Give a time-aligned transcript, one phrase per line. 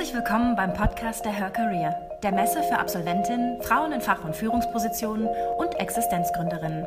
[0.00, 4.34] Herzlich willkommen beim Podcast der Her Career, der Messe für Absolventinnen, Frauen in Fach- und
[4.34, 6.86] Führungspositionen und Existenzgründerinnen.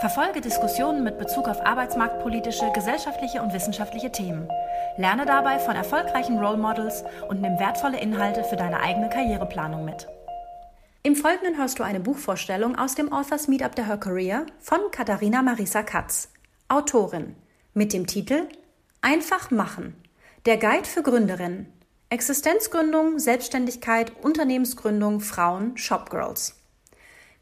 [0.00, 4.48] Verfolge Diskussionen mit Bezug auf arbeitsmarktpolitische, gesellschaftliche und wissenschaftliche Themen.
[4.96, 10.08] Lerne dabei von erfolgreichen Role Models und nimm wertvolle Inhalte für deine eigene Karriereplanung mit.
[11.02, 15.42] Im Folgenden hörst du eine Buchvorstellung aus dem Authors Meetup der Her Career von Katharina
[15.42, 16.30] Marisa Katz,
[16.68, 17.36] Autorin,
[17.74, 18.48] mit dem Titel
[19.02, 19.94] Einfach machen.
[20.46, 21.70] Der Guide für Gründerinnen.
[22.12, 26.56] Existenzgründung, Selbstständigkeit, Unternehmensgründung, Frauen, Shopgirls.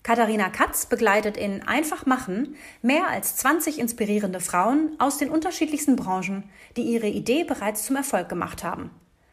[0.03, 6.51] Katharina Katz begleitet in Einfach machen mehr als 20 inspirierende Frauen aus den unterschiedlichsten Branchen,
[6.77, 8.91] die ihre Idee bereits zum Erfolg gemacht haben.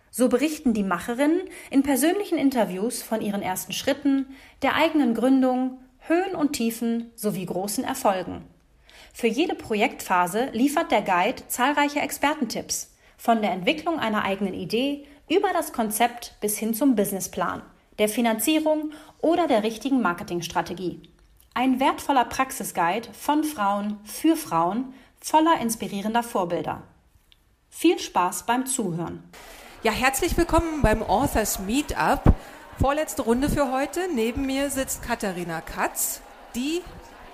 [0.09, 4.27] So berichten die Macherinnen in persönlichen Interviews von ihren ersten Schritten,
[4.61, 8.45] der eigenen Gründung, Höhen und Tiefen sowie großen Erfolgen.
[9.13, 15.53] Für jede Projektphase liefert der Guide zahlreiche Expertentipps, von der Entwicklung einer eigenen Idee über
[15.53, 17.61] das Konzept bis hin zum Businessplan,
[17.97, 21.01] der Finanzierung oder der richtigen Marketingstrategie.
[21.53, 26.83] Ein wertvoller Praxisguide von Frauen für Frauen voller inspirierender Vorbilder.
[27.69, 29.23] Viel Spaß beim Zuhören.
[29.83, 32.33] Ja, herzlich willkommen beim Authors Meetup.
[32.79, 34.01] Vorletzte Runde für heute.
[34.13, 36.21] Neben mir sitzt Katharina Katz,
[36.55, 36.81] die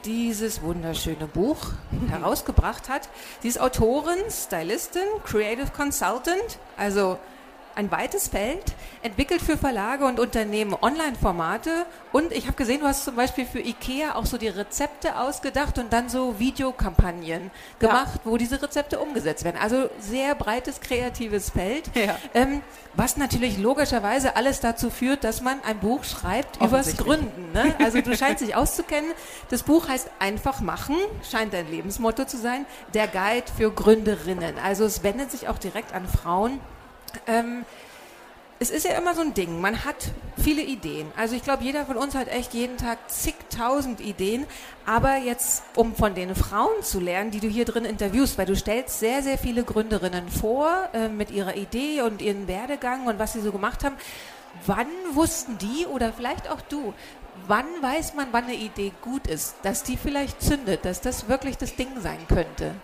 [0.06, 1.58] dieses wunderschöne Buch
[2.10, 3.10] herausgebracht hat.
[3.42, 7.18] Sie ist Autorin, Stylistin, Creative Consultant, also
[7.76, 13.06] ein weites Feld, entwickelt für Verlage und Unternehmen Online-Formate und ich habe gesehen, du hast
[13.06, 18.22] zum Beispiel für IKEA auch so die Rezepte ausgedacht und dann so Videokampagnen gemacht, ja.
[18.26, 19.58] wo diese Rezepte umgesetzt werden.
[19.62, 22.18] Also sehr breites, kreatives Feld, ja.
[22.34, 22.62] ähm,
[22.94, 27.52] was natürlich logischerweise alles dazu führt, dass man ein Buch schreibt übers Gründen.
[27.54, 27.76] Ne?
[27.80, 29.12] Also du scheinst dich auszukennen.
[29.50, 30.96] Das Buch heißt Einfach machen,
[31.30, 34.56] scheint dein Lebensmotto zu sein, der Guide für Gründerinnen.
[34.64, 36.60] Also es wendet sich auch direkt an Frauen,
[37.28, 37.66] ähm,
[38.62, 41.12] es ist ja immer so ein Ding, man hat viele Ideen.
[41.18, 44.46] Also ich glaube, jeder von uns hat echt jeden Tag zigtausend Ideen.
[44.86, 48.56] Aber jetzt, um von den Frauen zu lernen, die du hier drin interviewst, weil du
[48.56, 53.34] stellst sehr, sehr viele Gründerinnen vor äh, mit ihrer Idee und ihren Werdegang und was
[53.34, 53.96] sie so gemacht haben.
[54.68, 56.94] Wann wussten die oder vielleicht auch du,
[57.48, 61.58] wann weiß man, wann eine Idee gut ist, dass die vielleicht zündet, dass das wirklich
[61.58, 62.76] das Ding sein könnte?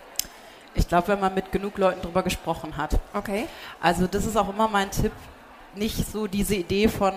[0.78, 2.98] Ich glaube, wenn man mit genug Leuten drüber gesprochen hat.
[3.12, 3.46] Okay.
[3.80, 5.12] Also das ist auch immer mein Tipp.
[5.74, 7.12] Nicht so diese Idee von,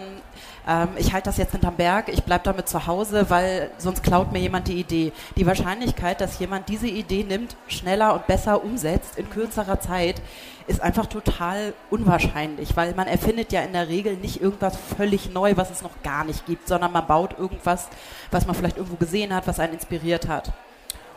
[0.68, 4.32] ähm, ich halte das jetzt hinterm Berg, ich bleibe damit zu Hause, weil sonst klaut
[4.32, 5.14] mir jemand die Idee.
[5.38, 10.22] Die Wahrscheinlichkeit, dass jemand diese Idee nimmt, schneller und besser umsetzt in kürzerer Zeit,
[10.68, 15.54] ist einfach total unwahrscheinlich, weil man erfindet ja in der Regel nicht irgendwas völlig neu,
[15.56, 17.88] was es noch gar nicht gibt, sondern man baut irgendwas,
[18.32, 20.52] was man vielleicht irgendwo gesehen hat, was einen inspiriert hat.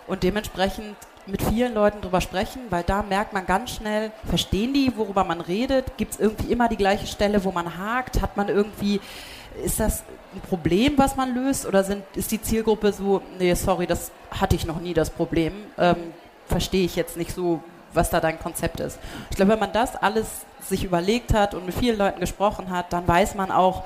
[0.07, 0.97] Und dementsprechend
[1.27, 5.41] mit vielen Leuten drüber sprechen, weil da merkt man ganz schnell, verstehen die, worüber man
[5.41, 5.97] redet?
[5.97, 8.21] Gibt es irgendwie immer die gleiche Stelle, wo man hakt?
[8.21, 9.01] Hat man irgendwie,
[9.65, 10.05] ist das
[10.35, 11.67] ein Problem, was man löst?
[11.67, 15.53] Oder sind, ist die Zielgruppe so, nee, sorry, das hatte ich noch nie, das Problem.
[15.79, 15.97] Ähm,
[16.47, 17.63] Verstehe ich jetzt nicht so,
[17.95, 18.99] was da dein Konzept ist.
[19.31, 20.27] Ich glaube, wenn man das alles
[20.61, 23.85] sich überlegt hat und mit vielen Leuten gesprochen hat, dann weiß man auch,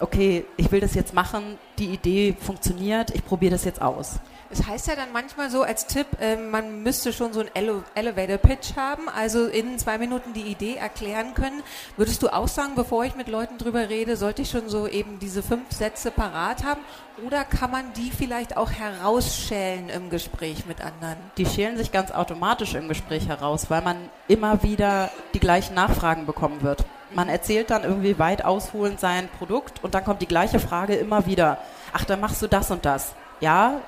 [0.00, 4.20] okay, ich will das jetzt machen, die Idee funktioniert, ich probiere das jetzt aus.
[4.48, 7.82] Es heißt ja dann manchmal so als Tipp, äh, man müsste schon so einen Ele
[7.94, 11.62] Elevator Pitch haben, also in zwei Minuten die Idee erklären können.
[11.96, 15.18] Würdest du auch sagen, bevor ich mit Leuten drüber rede, sollte ich schon so eben
[15.18, 16.80] diese fünf Sätze parat haben?
[17.26, 21.16] Oder kann man die vielleicht auch herausschälen im Gespräch mit anderen?
[21.38, 23.96] Die schälen sich ganz automatisch im Gespräch heraus, weil man
[24.28, 26.84] immer wieder die gleichen Nachfragen bekommen wird.
[27.16, 31.24] Man erzählt dann irgendwie weit ausholend sein Produkt und dann kommt die gleiche Frage immer
[31.24, 31.56] wieder.
[31.94, 33.14] Ach, dann machst du das und das.
[33.40, 33.80] Ja,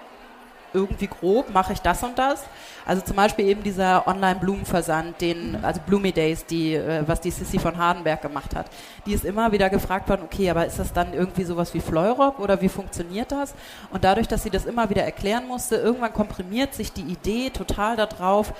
[0.73, 2.43] irgendwie grob mache ich das und das.
[2.87, 7.59] Also zum Beispiel eben dieser Online-Blumenversand, den, also Bloomy Days, die, äh, was die Sissy
[7.59, 8.71] von Hardenberg gemacht hat.
[9.05, 12.39] Die ist immer wieder gefragt worden, okay, aber ist das dann irgendwie sowas wie Fleurop
[12.39, 13.53] oder wie funktioniert das?
[13.91, 17.97] Und dadurch, dass sie das immer wieder erklären musste, irgendwann komprimiert sich die Idee total
[17.97, 18.55] darauf,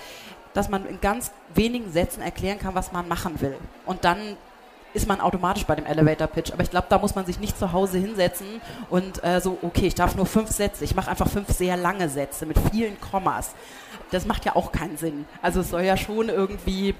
[0.53, 3.57] dass man in ganz wenigen Sätzen erklären kann, was man machen will.
[3.87, 4.37] Und dann
[4.99, 6.53] ist man automatisch bei dem Elevator Pitch.
[6.53, 8.47] Aber ich glaube, da muss man sich nicht zu Hause hinsetzen
[8.91, 10.85] und äh, so, okay, ich darf nur fünf Sätze.
[10.85, 13.55] Ich mache einfach fünf sehr lange Sätze mit vielen Kommas.
[14.11, 15.25] Das macht ja auch keinen Sinn.
[15.41, 16.95] Also es soll ja schon irgendwie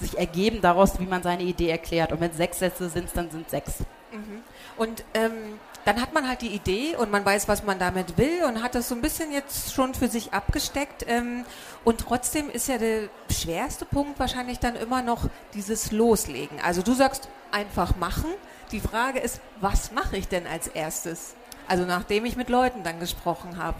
[0.00, 2.12] sich ergeben daraus, wie man seine Idee erklärt.
[2.12, 3.84] Und wenn sechs Sätze sind, dann sind sechs.
[4.12, 4.42] Mhm.
[4.76, 8.44] Und ähm, dann hat man halt die Idee und man weiß, was man damit will
[8.46, 11.06] und hat das so ein bisschen jetzt schon für sich abgesteckt.
[11.08, 11.44] Ähm,
[11.84, 16.60] und trotzdem ist ja der schwerste Punkt wahrscheinlich dann immer noch dieses Loslegen.
[16.60, 18.30] Also du sagst einfach machen.
[18.70, 21.34] Die Frage ist, was mache ich denn als erstes?
[21.66, 23.78] Also nachdem ich mit Leuten dann gesprochen habe.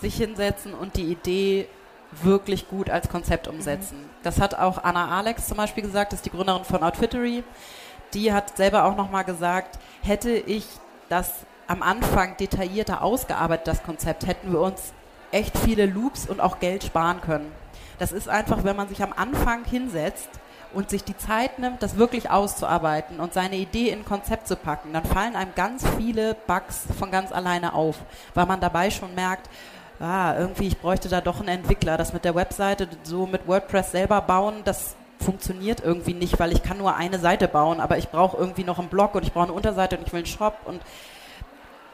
[0.00, 1.68] Sich hinsetzen und die Idee
[2.10, 3.98] wirklich gut als Konzept umsetzen.
[4.00, 4.10] Mhm.
[4.22, 7.44] Das hat auch Anna Alex zum Beispiel gesagt, das ist die Gründerin von Outfittery.
[8.14, 10.66] Die hat selber auch nochmal gesagt, hätte ich
[11.08, 11.30] das
[11.66, 14.92] am Anfang detaillierter ausgearbeitet, das Konzept, hätten wir uns
[15.30, 17.50] echt viele Loops und auch Geld sparen können.
[17.98, 20.28] Das ist einfach, wenn man sich am Anfang hinsetzt
[20.74, 24.56] und sich die Zeit nimmt, das wirklich auszuarbeiten und seine Idee in ein Konzept zu
[24.56, 27.96] packen, dann fallen einem ganz viele Bugs von ganz alleine auf,
[28.34, 29.48] weil man dabei schon merkt,
[30.00, 31.96] ah, irgendwie, ich bräuchte da doch einen Entwickler.
[31.96, 36.62] Das mit der Webseite so mit WordPress selber bauen, das funktioniert irgendwie nicht, weil ich
[36.62, 39.44] kann nur eine Seite bauen, aber ich brauche irgendwie noch einen Blog und ich brauche
[39.44, 40.80] eine Unterseite und ich will einen Shop und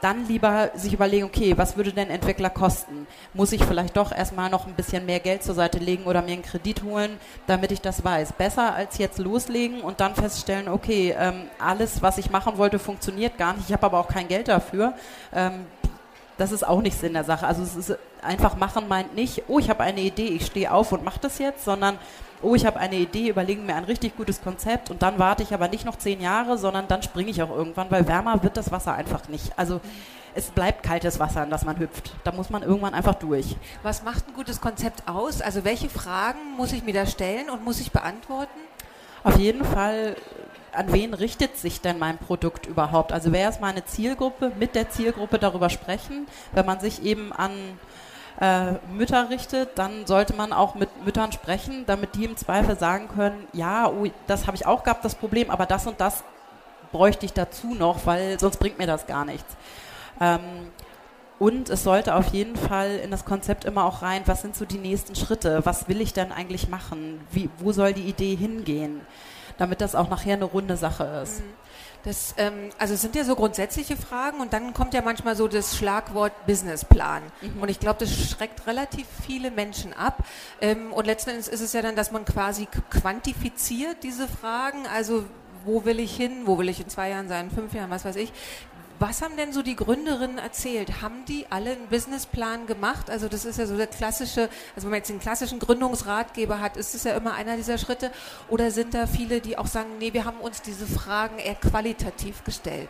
[0.01, 3.07] dann lieber sich überlegen, okay, was würde denn Entwickler kosten?
[3.33, 6.33] Muss ich vielleicht doch erstmal noch ein bisschen mehr Geld zur Seite legen oder mir
[6.33, 7.17] einen Kredit holen,
[7.47, 8.33] damit ich das weiß?
[8.33, 13.37] Besser als jetzt loslegen und dann feststellen, okay, ähm, alles, was ich machen wollte, funktioniert
[13.37, 13.67] gar nicht.
[13.67, 14.93] Ich habe aber auch kein Geld dafür.
[15.33, 15.65] Ähm,
[16.39, 17.45] das ist auch nicht Sinn der Sache.
[17.45, 20.91] Also es ist einfach machen meint nicht, oh, ich habe eine Idee, ich stehe auf
[20.91, 21.97] und mache das jetzt, sondern
[22.41, 25.53] oh, ich habe eine Idee, überlegen mir ein richtig gutes Konzept und dann warte ich
[25.53, 28.71] aber nicht noch zehn Jahre, sondern dann springe ich auch irgendwann, weil wärmer wird das
[28.71, 29.51] Wasser einfach nicht.
[29.57, 29.81] Also
[30.33, 32.13] es bleibt kaltes Wasser, in das man hüpft.
[32.23, 33.57] Da muss man irgendwann einfach durch.
[33.83, 35.41] Was macht ein gutes Konzept aus?
[35.41, 38.59] Also welche Fragen muss ich mir da stellen und muss ich beantworten?
[39.23, 40.15] Auf jeden Fall
[40.73, 43.11] an wen richtet sich denn mein Produkt überhaupt?
[43.11, 44.51] Also wer ist meine Zielgruppe?
[44.57, 46.27] Mit der Zielgruppe darüber sprechen.
[46.53, 47.51] Wenn man sich eben an
[48.39, 53.09] äh, Mütter richtet, dann sollte man auch mit Müttern sprechen, damit die im Zweifel sagen
[53.13, 56.23] können, ja, oh, das habe ich auch gehabt, das Problem, aber das und das
[56.91, 59.57] bräuchte ich dazu noch, weil sonst bringt mir das gar nichts.
[60.21, 60.39] Ähm,
[61.37, 64.65] und es sollte auf jeden Fall in das Konzept immer auch rein, was sind so
[64.65, 65.65] die nächsten Schritte?
[65.65, 67.21] Was will ich denn eigentlich machen?
[67.31, 69.01] Wie, wo soll die Idee hingehen?
[69.59, 71.41] Damit das auch nachher eine runde Sache ist.
[71.41, 71.53] Mhm.
[72.03, 75.49] Das, ähm, also es sind ja so grundsätzliche Fragen und dann kommt ja manchmal so
[75.49, 77.23] das Schlagwort Businessplan.
[77.41, 77.61] Mhm.
[77.61, 80.23] Und ich glaube, das schreckt relativ viele Menschen ab.
[80.61, 84.87] Ähm, und letzten Endes ist es ja dann, dass man quasi quantifiziert diese Fragen.
[84.87, 85.25] Also
[85.65, 86.43] wo will ich hin?
[86.45, 87.51] Wo will ich in zwei Jahren sein?
[87.51, 87.89] Fünf Jahren?
[87.89, 88.31] Was weiß ich?
[88.99, 91.01] Was haben denn so die Gründerinnen erzählt?
[91.01, 93.09] Haben die alle einen Businessplan gemacht?
[93.09, 96.75] Also das ist ja so der klassische, also wenn man jetzt den klassischen Gründungsratgeber hat,
[96.75, 98.11] ist es ja immer einer dieser Schritte.
[98.49, 102.43] Oder sind da viele, die auch sagen, nee, wir haben uns diese Fragen eher qualitativ
[102.43, 102.89] gestellt?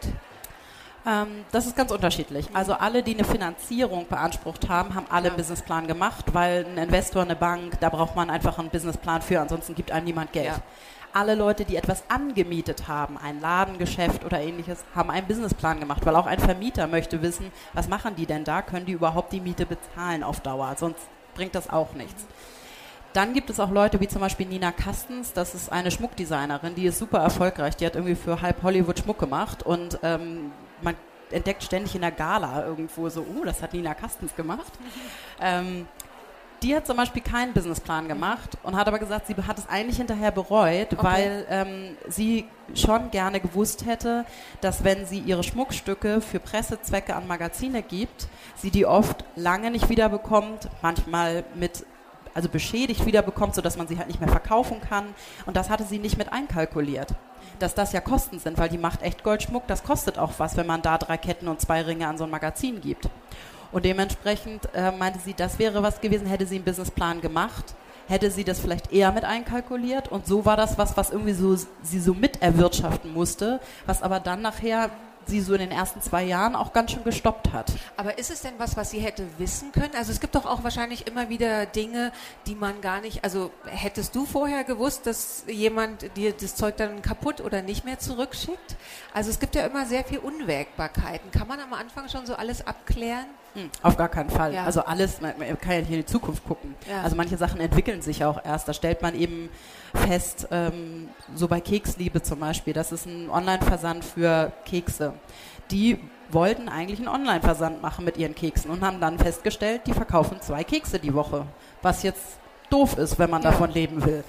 [1.05, 2.47] Ähm, das ist ganz unterschiedlich.
[2.53, 5.29] Also alle, die eine Finanzierung beansprucht haben, haben alle ja.
[5.29, 9.39] einen Businessplan gemacht, weil ein Investor, eine Bank, da braucht man einfach einen Businessplan für,
[9.39, 10.47] ansonsten gibt einem niemand Geld.
[10.47, 10.63] Ja
[11.13, 16.15] alle Leute, die etwas angemietet haben, ein Ladengeschäft oder ähnliches, haben einen Businessplan gemacht, weil
[16.15, 18.61] auch ein Vermieter möchte wissen, was machen die denn da?
[18.61, 20.75] Können die überhaupt die Miete bezahlen auf Dauer?
[20.77, 20.99] Sonst
[21.35, 22.25] bringt das auch nichts.
[23.13, 26.85] Dann gibt es auch Leute wie zum Beispiel Nina Kastens, das ist eine Schmuckdesignerin, die
[26.85, 30.51] ist super erfolgreich, die hat irgendwie für halb Hollywood Schmuck gemacht und ähm,
[30.81, 30.95] man
[31.31, 34.73] entdeckt ständig in der Gala irgendwo so, oh, das hat Nina Kastens gemacht.
[35.41, 35.87] Ähm,
[36.61, 39.97] die hat zum Beispiel keinen Businessplan gemacht und hat aber gesagt, sie hat es eigentlich
[39.97, 41.03] hinterher bereut, okay.
[41.03, 42.45] weil ähm, sie
[42.75, 44.25] schon gerne gewusst hätte,
[44.61, 49.89] dass wenn sie ihre Schmuckstücke für Pressezwecke an Magazine gibt, sie die oft lange nicht
[49.89, 51.85] wiederbekommt, manchmal mit
[52.33, 55.13] also beschädigt wiederbekommt, sodass man sie halt nicht mehr verkaufen kann.
[55.45, 57.09] Und das hatte sie nicht mit einkalkuliert.
[57.57, 60.67] Dass das ja Kosten sind, weil die macht echt Goldschmuck, das kostet auch was, wenn
[60.67, 63.09] man da drei Ketten und zwei Ringe an so ein Magazin gibt.
[63.71, 67.75] Und dementsprechend äh, meinte sie, das wäre was gewesen, hätte sie einen Businessplan gemacht,
[68.07, 70.07] hätte sie das vielleicht eher mit einkalkuliert.
[70.07, 74.19] Und so war das was, was irgendwie so sie so mit erwirtschaften musste, was aber
[74.19, 74.89] dann nachher
[75.29, 77.71] sie so in den ersten zwei Jahren auch ganz schön gestoppt hat.
[77.97, 79.95] Aber ist es denn was, was sie hätte wissen können?
[79.95, 82.11] Also es gibt doch auch wahrscheinlich immer wieder Dinge,
[82.47, 87.01] die man gar nicht, also hättest du vorher gewusst, dass jemand dir das Zeug dann
[87.01, 88.75] kaputt oder nicht mehr zurückschickt?
[89.13, 91.31] Also es gibt ja immer sehr viel Unwägbarkeiten.
[91.31, 93.25] Kann man am Anfang schon so alles abklären?
[93.53, 94.53] Hm, auf gar keinen Fall.
[94.53, 94.65] Ja.
[94.65, 96.75] Also alles, man, man, kann ja nicht in die Zukunft gucken.
[96.89, 97.01] Ja.
[97.01, 98.67] Also manche Sachen entwickeln sich auch erst.
[98.67, 99.49] Da stellt man eben
[99.93, 105.13] fest, ähm, so bei Keksliebe zum Beispiel, das ist ein Online-Versand für Kekse.
[105.71, 105.99] Die
[106.31, 110.63] wollten eigentlich einen Online-Versand machen mit ihren Keksen und haben dann festgestellt, die verkaufen zwei
[110.63, 111.45] Kekse die Woche.
[111.81, 112.37] Was jetzt
[112.69, 113.51] doof ist, wenn man ja.
[113.51, 114.23] davon leben will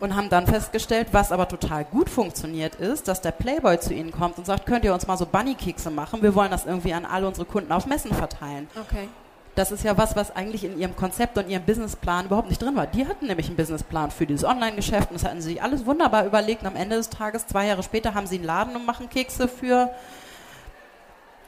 [0.00, 4.10] und haben dann festgestellt, was aber total gut funktioniert ist, dass der Playboy zu ihnen
[4.10, 6.22] kommt und sagt, könnt ihr uns mal so Bunny-Kekse machen?
[6.22, 8.68] Wir wollen das irgendwie an alle unsere Kunden auf Messen verteilen.
[8.74, 9.08] Okay.
[9.56, 12.76] Das ist ja was, was eigentlich in ihrem Konzept und ihrem Businessplan überhaupt nicht drin
[12.76, 12.86] war.
[12.86, 16.24] Die hatten nämlich einen Businessplan für dieses Online-Geschäft und das hatten sie sich alles wunderbar
[16.24, 16.62] überlegt.
[16.62, 19.48] Und am Ende des Tages, zwei Jahre später, haben sie einen Laden und machen Kekse
[19.48, 19.90] für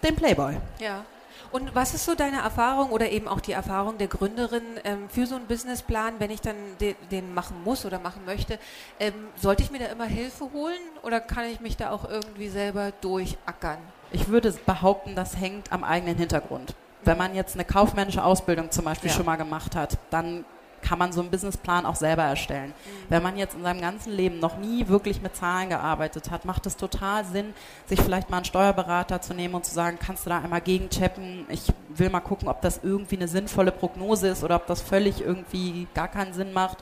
[0.03, 0.57] den Playboy.
[0.79, 1.05] Ja.
[1.53, 5.27] Und was ist so deine Erfahrung oder eben auch die Erfahrung der Gründerin ähm, für
[5.27, 8.59] so einen Businessplan, wenn ich dann de den machen muss oder machen möchte?
[8.99, 12.49] Ähm, sollte ich mir da immer Hilfe holen oder kann ich mich da auch irgendwie
[12.49, 13.77] selber durchackern?
[14.13, 16.75] Ich würde behaupten, das hängt am eigenen Hintergrund.
[17.05, 19.17] Wenn man jetzt eine kaufmännische Ausbildung zum Beispiel ja.
[19.17, 20.47] schon mal gemacht hat, dann
[20.83, 22.69] kann man so einen Businessplan auch selber erstellen.
[22.69, 22.91] Mhm.
[23.09, 26.67] Wenn man jetzt in seinem ganzen Leben noch nie wirklich mit Zahlen gearbeitet hat, macht
[26.67, 27.55] es total Sinn,
[27.87, 31.47] sich vielleicht mal einen Steuerberater zu nehmen und zu sagen, kannst du da einmal gegenchecken?
[31.49, 35.21] Ich will mal gucken, ob das irgendwie eine sinnvolle Prognose ist oder ob das völlig
[35.21, 36.79] irgendwie gar keinen Sinn macht.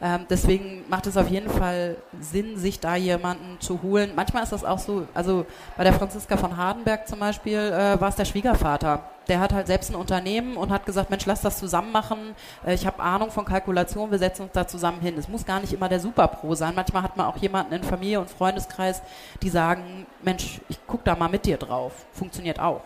[0.00, 4.12] Ähm, deswegen macht es auf jeden Fall Sinn, sich da jemanden zu holen.
[4.14, 8.08] Manchmal ist das auch so, also bei der Franziska von Hardenberg zum Beispiel äh, war
[8.08, 9.04] es der Schwiegervater.
[9.28, 12.18] Der hat halt selbst ein Unternehmen und hat gesagt, Mensch, lass das zusammen machen.
[12.64, 15.16] Äh, ich habe Ahnung von Kalkulation, wir setzen uns da zusammen hin.
[15.16, 16.74] Es muss gar nicht immer der Superpro sein.
[16.74, 19.02] Manchmal hat man auch jemanden in Familie und Freundeskreis,
[19.42, 21.92] die sagen, Mensch, ich guck da mal mit dir drauf.
[22.12, 22.82] Funktioniert auch.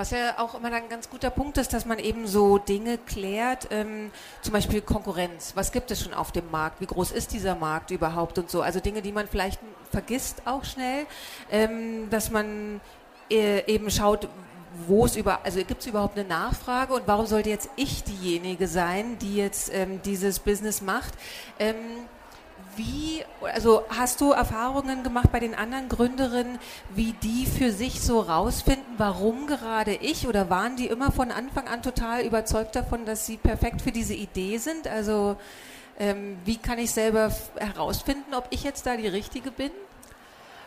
[0.00, 3.68] Was ja auch immer ein ganz guter Punkt ist, dass man eben so Dinge klärt,
[3.70, 5.52] ähm, zum Beispiel Konkurrenz.
[5.56, 6.80] Was gibt es schon auf dem Markt?
[6.80, 8.62] Wie groß ist dieser Markt überhaupt und so?
[8.62, 11.04] Also Dinge, die man vielleicht vergisst auch schnell,
[11.50, 12.80] ähm, dass man
[13.30, 14.26] äh, eben schaut,
[14.86, 18.68] wo es über, also gibt es überhaupt eine Nachfrage und warum sollte jetzt ich diejenige
[18.68, 21.12] sein, die jetzt ähm, dieses Business macht?
[21.58, 21.74] Ähm,
[22.76, 26.58] wie, also hast du Erfahrungen gemacht bei den anderen Gründerinnen,
[26.94, 31.68] wie die für sich so rausfinden, warum gerade ich oder waren die immer von Anfang
[31.68, 34.88] an total überzeugt davon, dass sie perfekt für diese Idee sind?
[34.88, 35.36] Also
[35.98, 39.70] ähm, wie kann ich selber herausfinden, ob ich jetzt da die Richtige bin?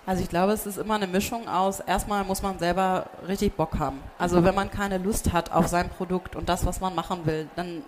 [0.05, 3.79] Also ich glaube, es ist immer eine Mischung aus, erstmal muss man selber richtig Bock
[3.79, 4.01] haben.
[4.17, 7.47] Also wenn man keine Lust hat auf sein Produkt und das, was man machen will,
[7.55, 7.83] dann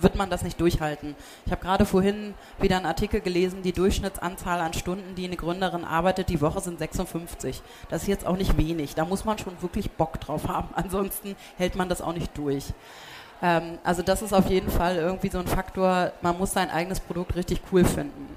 [0.00, 1.14] wird man das nicht durchhalten.
[1.46, 5.84] Ich habe gerade vorhin wieder einen Artikel gelesen, die Durchschnittsanzahl an Stunden, die eine Gründerin
[5.84, 7.62] arbeitet, die Woche sind 56.
[7.88, 8.94] Das ist jetzt auch nicht wenig.
[8.94, 10.68] Da muss man schon wirklich Bock drauf haben.
[10.74, 12.64] Ansonsten hält man das auch nicht durch.
[13.42, 17.00] Ähm, also das ist auf jeden Fall irgendwie so ein Faktor, man muss sein eigenes
[17.00, 18.36] Produkt richtig cool finden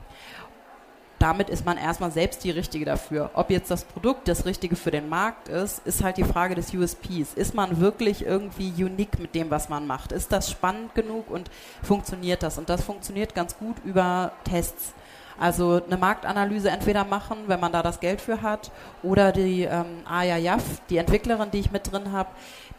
[1.20, 3.32] damit ist man erstmal selbst die Richtige dafür.
[3.34, 6.74] Ob jetzt das Produkt das Richtige für den Markt ist, ist halt die Frage des
[6.74, 7.34] USPs.
[7.36, 10.12] Ist man wirklich irgendwie unique mit dem, was man macht?
[10.12, 11.50] Ist das spannend genug und
[11.82, 12.58] funktioniert das?
[12.58, 14.94] Und das funktioniert ganz gut über Tests.
[15.40, 18.72] Also eine Marktanalyse entweder machen, wenn man da das Geld für hat,
[19.04, 22.30] oder die ähm, Aya Jaff, die Entwicklerin, die ich mit drin habe,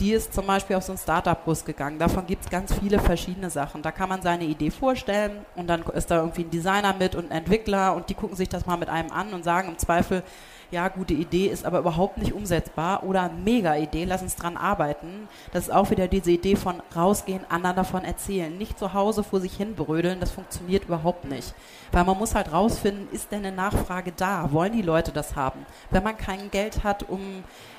[0.01, 1.99] die ist zum Beispiel auf so einen Startup-Bus gegangen.
[1.99, 3.83] Davon gibt es ganz viele verschiedene Sachen.
[3.83, 7.31] Da kann man seine Idee vorstellen und dann ist da irgendwie ein Designer mit und
[7.31, 10.23] ein Entwickler und die gucken sich das mal mit einem an und sagen im Zweifel,
[10.71, 15.29] ja, gute Idee ist aber überhaupt nicht umsetzbar oder mega Idee, lass uns dran arbeiten.
[15.53, 18.57] Das ist auch wieder diese Idee von rausgehen, anderen davon erzählen.
[18.57, 21.55] Nicht zu Hause vor sich hin brödeln, das funktioniert überhaupt nicht.
[21.91, 24.53] Weil man muss halt rausfinden, ist denn eine Nachfrage da?
[24.53, 25.65] Wollen die Leute das haben?
[25.91, 27.21] Wenn man kein Geld hat, um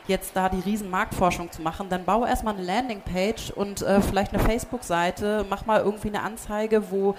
[0.08, 4.34] jetzt da die riesen Marktforschung zu machen, dann baue erstmal eine Landingpage und äh, vielleicht
[4.34, 7.14] eine Facebook-Seite, mach mal irgendwie eine Anzeige, wo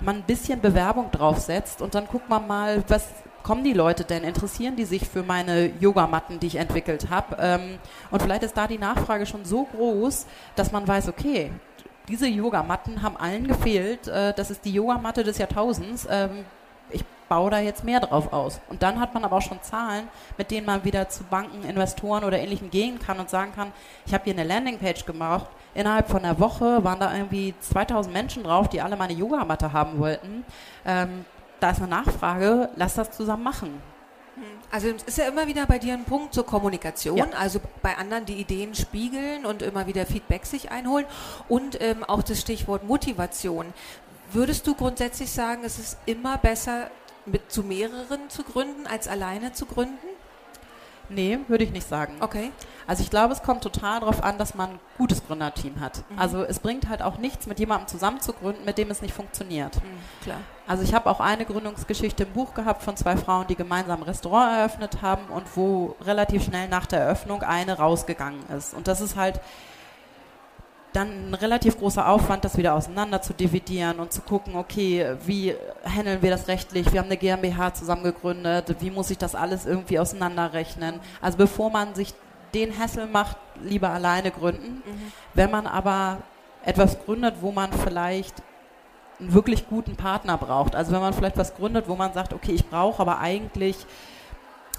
[0.00, 3.08] man ein bisschen Bewerbung draufsetzt und dann guckt man mal, was
[3.42, 4.24] kommen die Leute denn?
[4.24, 7.36] Interessieren die sich für meine Yogamatten, die ich entwickelt habe?
[7.40, 7.78] Ähm,
[8.10, 10.26] und vielleicht ist da die Nachfrage schon so groß,
[10.56, 11.50] dass man weiß, okay,
[12.08, 14.08] diese Yogamatten haben allen gefehlt.
[14.08, 16.06] Äh, das ist die Yogamatte des Jahrtausends.
[16.10, 16.44] Ähm,
[16.90, 18.60] ich baue da jetzt mehr drauf aus.
[18.68, 22.24] Und dann hat man aber auch schon Zahlen, mit denen man wieder zu Banken, Investoren
[22.24, 23.72] oder ähnlichem gehen kann und sagen kann,
[24.06, 25.48] ich habe hier eine Landingpage gemacht.
[25.74, 29.98] Innerhalb von einer Woche waren da irgendwie 2000 Menschen drauf, die alle meine Yogamatte haben
[29.98, 30.44] wollten.
[31.60, 33.82] Da ist eine Nachfrage, lass das zusammen machen.
[34.34, 34.44] Hm.
[34.70, 37.26] Also es ist ja immer wieder bei dir ein Punkt zur Kommunikation, ja.
[37.38, 41.06] also bei anderen die Ideen spiegeln und immer wieder Feedback sich einholen
[41.48, 43.66] und ähm, auch das Stichwort Motivation.
[44.30, 46.90] Würdest du grundsätzlich sagen, es ist immer besser,
[47.24, 50.07] mit zu mehreren zu gründen, als alleine zu gründen?
[51.08, 52.16] Nee, würde ich nicht sagen.
[52.20, 52.52] Okay.
[52.86, 56.04] Also ich glaube, es kommt total darauf an, dass man ein gutes Gründerteam hat.
[56.10, 56.18] Mhm.
[56.18, 59.14] Also es bringt halt auch nichts, mit jemandem zusammen zu gründen, mit dem es nicht
[59.14, 59.76] funktioniert.
[59.76, 60.38] Mhm, klar.
[60.66, 64.04] Also ich habe auch eine Gründungsgeschichte im Buch gehabt von zwei Frauen, die gemeinsam ein
[64.04, 68.74] Restaurant eröffnet haben und wo relativ schnell nach der Eröffnung eine rausgegangen ist.
[68.74, 69.40] Und das ist halt
[70.98, 75.54] dann ein relativ großer Aufwand, das wieder auseinander zu dividieren und zu gucken, okay, wie
[75.84, 76.92] handeln wir das rechtlich?
[76.92, 81.00] Wir haben eine GmbH zusammen gegründet, wie muss ich das alles irgendwie auseinanderrechnen?
[81.20, 82.14] Also bevor man sich
[82.52, 84.82] den Hassel macht, lieber alleine gründen.
[84.84, 85.12] Mhm.
[85.34, 86.18] Wenn man aber
[86.64, 88.34] etwas gründet, wo man vielleicht
[89.20, 92.52] einen wirklich guten Partner braucht, also wenn man vielleicht was gründet, wo man sagt, okay,
[92.52, 93.76] ich brauche aber eigentlich,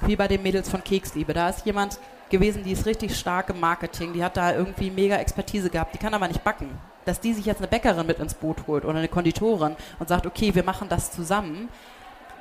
[0.01, 1.99] wie bei den Mädels von Keksliebe, da ist jemand,
[2.29, 5.98] gewesen, die ist richtig stark im Marketing, die hat da irgendwie mega Expertise gehabt, die
[5.98, 6.77] kann aber nicht backen.
[7.05, 10.25] Dass die sich jetzt eine Bäckerin mit ins Boot holt oder eine Konditorin und sagt,
[10.25, 11.69] okay, wir machen das zusammen,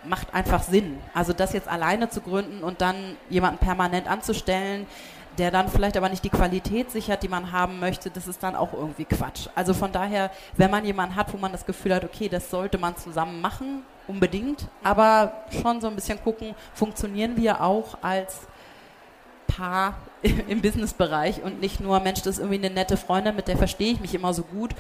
[0.04, 0.99] macht einfach Sinn.
[1.14, 4.87] Also das jetzt alleine zu gründen und dann jemanden permanent anzustellen,
[5.38, 8.57] der dann vielleicht aber nicht die Qualität sichert, die man haben möchte, das ist dann
[8.57, 9.49] auch irgendwie Quatsch.
[9.54, 12.76] Also von daher, wenn man jemanden hat, wo man das Gefühl hat, okay, das sollte
[12.76, 18.49] man zusammen machen, unbedingt, aber schon so ein bisschen gucken, funktionieren wir auch als
[19.59, 23.57] Paar im Businessbereich und nicht nur, Mensch, das ist irgendwie eine nette Freundin, mit der
[23.57, 24.71] verstehe ich mich immer so gut.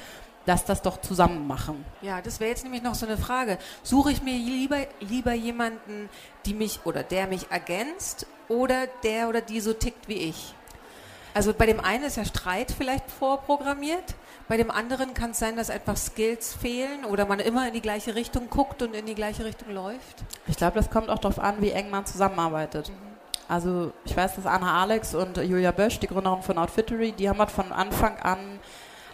[0.46, 1.84] lass das doch zusammen machen.
[2.00, 3.58] Ja, das wäre jetzt nämlich noch so eine Frage.
[3.82, 6.08] Suche ich mir lieber, lieber jemanden,
[6.46, 10.54] die mich oder der mich ergänzt oder der oder die so tickt wie ich?
[11.34, 14.14] Also bei dem einen ist ja Streit vielleicht vorprogrammiert,
[14.48, 17.82] bei dem anderen kann es sein, dass einfach Skills fehlen oder man immer in die
[17.82, 20.24] gleiche Richtung guckt und in die gleiche Richtung läuft.
[20.46, 22.88] Ich glaube, das kommt auch darauf an, wie eng man zusammenarbeitet.
[22.88, 23.07] Mhm.
[23.48, 27.38] Also ich weiß, dass Anna Alex und Julia Bösch, die Gründerin von Outfittery, die haben
[27.38, 28.38] halt von Anfang an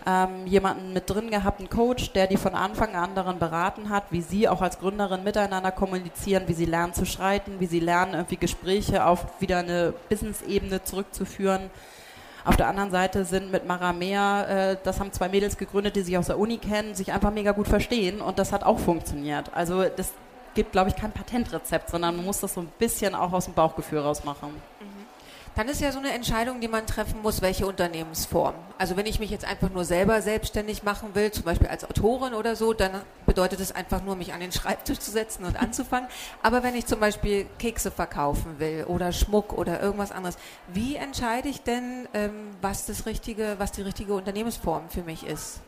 [0.07, 4.05] ähm, jemanden mit drin gehabt, einen Coach, der die von Anfang an darin beraten hat,
[4.11, 8.15] wie sie auch als Gründerin miteinander kommunizieren, wie sie lernen zu schreiten, wie sie lernen,
[8.15, 11.71] irgendwie Gespräche auf wieder eine Business-Ebene zurückzuführen.
[12.45, 16.19] Auf der anderen Seite sind mit Maramea, äh, das haben zwei Mädels gegründet, die sich
[16.19, 19.51] aus der Uni kennen, sich einfach mega gut verstehen und das hat auch funktioniert.
[19.55, 20.13] Also das
[20.55, 23.55] gibt, glaube ich, kein Patentrezept, sondern man muss das so ein bisschen auch aus dem
[23.55, 24.51] Bauchgefühl rausmachen.
[24.51, 25.05] Mhm.
[25.57, 28.55] Dann ist ja so eine Entscheidung, die man treffen muss, welche Unternehmensform.
[28.77, 32.35] Also wenn ich mich jetzt einfach nur selber selbstständig machen will, zum Beispiel als Autorin
[32.35, 36.09] oder so, dann bedeutet es einfach nur, mich an den Schreibtisch zu setzen und anzufangen.
[36.43, 40.39] Aber wenn ich zum Beispiel Kekse verkaufen will oder Schmuck oder irgendwas anderes,
[40.73, 45.61] wie entscheide ich denn, ähm, was das richtige, was die richtige Unternehmensform für mich ist?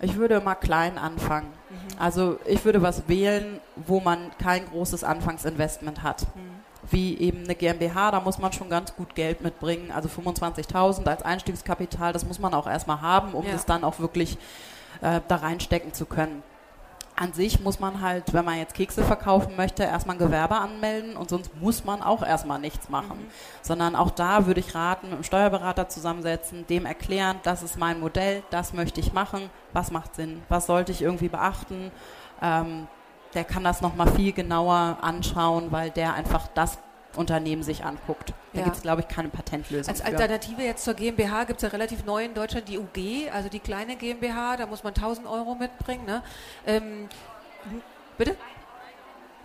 [0.00, 1.48] Ich würde mal klein anfangen.
[1.70, 1.98] Mhm.
[1.98, 6.26] Also ich würde was wählen, wo man kein großes Anfangsinvestment hat.
[6.34, 6.56] Mhm
[6.90, 9.90] wie eben eine GmbH, da muss man schon ganz gut Geld mitbringen.
[9.90, 13.52] Also 25.000 als Einstiegskapital, das muss man auch erstmal haben, um ja.
[13.52, 14.38] das dann auch wirklich
[15.00, 16.42] äh, da reinstecken zu können.
[17.18, 21.16] An sich muss man halt, wenn man jetzt Kekse verkaufen möchte, erstmal ein Gewerbe anmelden
[21.16, 23.18] und sonst muss man auch erstmal nichts machen.
[23.18, 23.30] Mhm.
[23.62, 28.00] Sondern auch da würde ich raten, mit einem Steuerberater zusammensetzen, dem erklären, das ist mein
[28.00, 31.90] Modell, das möchte ich machen, was macht Sinn, was sollte ich irgendwie beachten.
[32.42, 32.86] Ähm,
[33.34, 36.78] der kann das nochmal viel genauer anschauen, weil der einfach das
[37.16, 38.32] Unternehmen sich anguckt.
[38.52, 38.64] Da ja.
[38.64, 39.92] gibt es, glaube ich, keine Patentlösung.
[39.92, 40.62] Als Alternative für.
[40.62, 43.96] jetzt zur GmbH gibt es ja relativ neu in Deutschland die UG, also die kleine
[43.96, 46.04] GmbH, da muss man 1000 Euro mitbringen.
[46.06, 46.22] Ne?
[46.66, 47.08] Ähm,
[48.16, 48.36] bitte?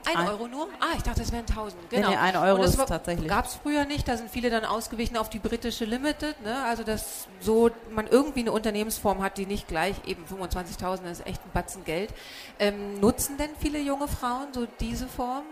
[0.06, 0.68] Ein, ein, Euro nur?
[0.80, 1.90] Ah, ich dachte, das wären 1000.
[1.90, 2.10] Genau.
[2.10, 3.28] Nee, nee, ein Euro ist tatsächlich.
[3.28, 6.42] Gab es früher nicht, da sind viele dann ausgewichen auf die britische Limited.
[6.42, 6.64] Ne?
[6.64, 11.44] Also, dass so man irgendwie eine Unternehmensform hat, die nicht gleich eben 25.000 ist echt
[11.46, 12.14] ein Batzen Geld.
[12.60, 15.44] Ähm, nutzen denn viele junge Frauen so diese Form?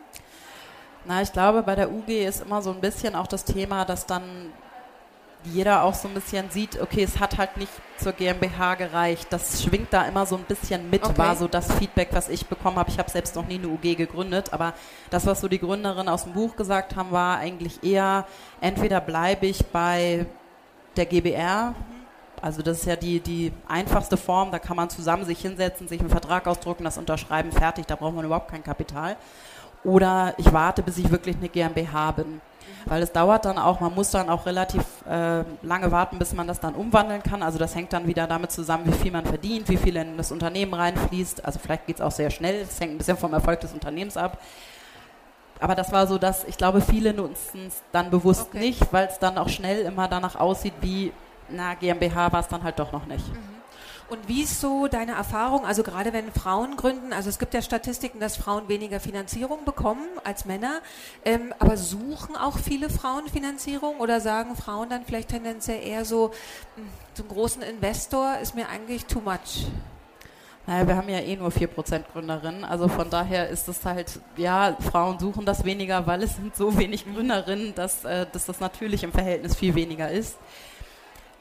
[1.09, 4.05] Na, ich glaube, bei der UG ist immer so ein bisschen auch das Thema, dass
[4.05, 4.21] dann
[5.43, 9.25] jeder auch so ein bisschen sieht, okay, es hat halt nicht zur GmbH gereicht.
[9.31, 11.17] Das schwingt da immer so ein bisschen mit, okay.
[11.17, 12.91] war so das Feedback, was ich bekommen habe.
[12.91, 14.75] Ich habe selbst noch nie eine UG gegründet, aber
[15.09, 18.27] das, was so die Gründerinnen aus dem Buch gesagt haben, war eigentlich eher,
[18.61, 20.27] entweder bleibe ich bei
[20.95, 21.73] der GBR,
[22.39, 26.01] also das ist ja die, die einfachste Form, da kann man zusammen sich hinsetzen, sich
[26.01, 29.17] einen Vertrag ausdrucken, das unterschreiben, fertig, da braucht man überhaupt kein Kapital.
[29.83, 32.41] Oder ich warte, bis ich wirklich eine GmbH bin
[32.85, 36.47] weil es dauert dann auch, man muss dann auch relativ äh, lange warten, bis man
[36.47, 37.43] das dann umwandeln kann.
[37.43, 40.31] Also das hängt dann wieder damit zusammen, wie viel man verdient, wie viel in das
[40.31, 41.45] Unternehmen reinfließt.
[41.45, 44.17] Also vielleicht geht es auch sehr schnell, es hängt ein bisschen vom Erfolg des Unternehmens
[44.17, 44.39] ab.
[45.59, 48.59] Aber das war so, dass ich glaube, viele nutzen es dann bewusst okay.
[48.59, 51.11] nicht, weil es dann auch schnell immer danach aussieht, wie,
[51.49, 53.27] na, GmbH war es dann halt doch noch nicht.
[53.27, 53.58] Mhm.
[54.09, 57.61] Und wie ist so deine Erfahrung, also gerade wenn Frauen gründen, also es gibt ja
[57.61, 60.81] Statistiken, dass Frauen weniger Finanzierung bekommen als Männer,
[61.25, 66.31] ähm, aber suchen auch viele Frauen Finanzierung oder sagen Frauen dann vielleicht tendenziell eher so,
[66.75, 66.87] hm,
[67.19, 69.67] einen großen Investor ist mir eigentlich too much?
[70.65, 74.75] Naja, wir haben ja eh nur 4% Gründerinnen, also von daher ist es halt, ja,
[74.79, 79.03] Frauen suchen das weniger, weil es sind so wenig Gründerinnen, dass, äh, dass das natürlich
[79.03, 80.35] im Verhältnis viel weniger ist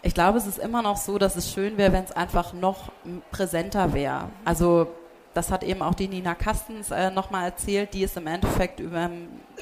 [0.02, 2.90] ich glaube, es ist immer noch so, dass es schön wäre, wenn es einfach noch
[3.30, 4.28] präsenter wäre.
[4.44, 4.88] Also
[5.34, 9.10] das hat eben auch die Nina Kastens äh, nochmal erzählt, die ist im Endeffekt über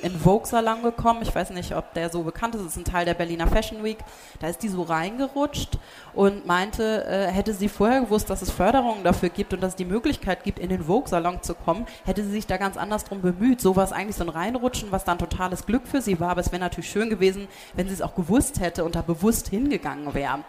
[0.03, 1.23] in Vogue-Salon gekommen.
[1.23, 2.65] Ich weiß nicht, ob der so bekannt ist.
[2.65, 3.99] Das ist ein Teil der Berliner Fashion Week.
[4.41, 5.79] Da ist die so reingerutscht
[6.15, 9.77] und meinte, äh, hätte sie vorher gewusst, dass es Förderungen dafür gibt und dass es
[9.77, 13.23] die Möglichkeit gibt, in den Vogue-Salon zu kommen, hätte sie sich da ganz anders drum
[13.23, 13.61] bemüht.
[13.61, 16.31] So war es eigentlich so ein Reinrutschen, was dann totales Glück für sie war.
[16.31, 19.49] Aber es wäre natürlich schön gewesen, wenn sie es auch gewusst hätte und da bewusst
[19.49, 20.39] hingegangen wäre.
[20.39, 20.43] Mhm.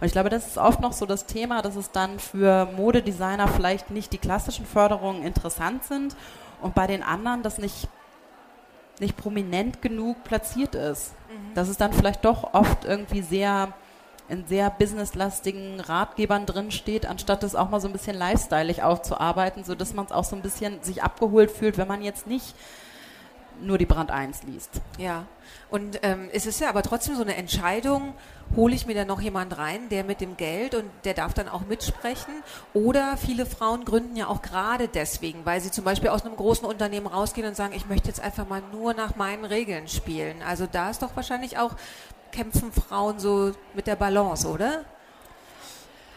[0.00, 3.48] Und ich glaube, das ist oft noch so das Thema, dass es dann für Modedesigner
[3.48, 6.16] vielleicht nicht die klassischen Förderungen interessant sind
[6.62, 7.88] und bei den anderen das nicht
[9.00, 11.12] nicht prominent genug platziert ist.
[11.28, 11.54] Mhm.
[11.54, 13.72] Dass es dann vielleicht doch oft irgendwie sehr
[14.28, 19.64] in sehr businesslastigen Ratgebern drin steht, anstatt es auch mal so ein bisschen lifestyleig aufzuarbeiten,
[19.64, 22.54] sodass man es auch so ein bisschen sich abgeholt fühlt, wenn man jetzt nicht
[23.62, 24.80] nur die Brand 1 liest.
[24.98, 25.24] Ja,
[25.70, 28.14] und ähm, es ist ja aber trotzdem so eine Entscheidung,
[28.56, 31.48] hole ich mir da noch jemand rein, der mit dem Geld und der darf dann
[31.48, 32.42] auch mitsprechen.
[32.74, 36.66] Oder viele Frauen gründen ja auch gerade deswegen, weil sie zum Beispiel aus einem großen
[36.66, 40.42] Unternehmen rausgehen und sagen, ich möchte jetzt einfach mal nur nach meinen Regeln spielen.
[40.46, 41.74] Also da ist doch wahrscheinlich auch,
[42.32, 44.84] kämpfen Frauen so mit der Balance, oder?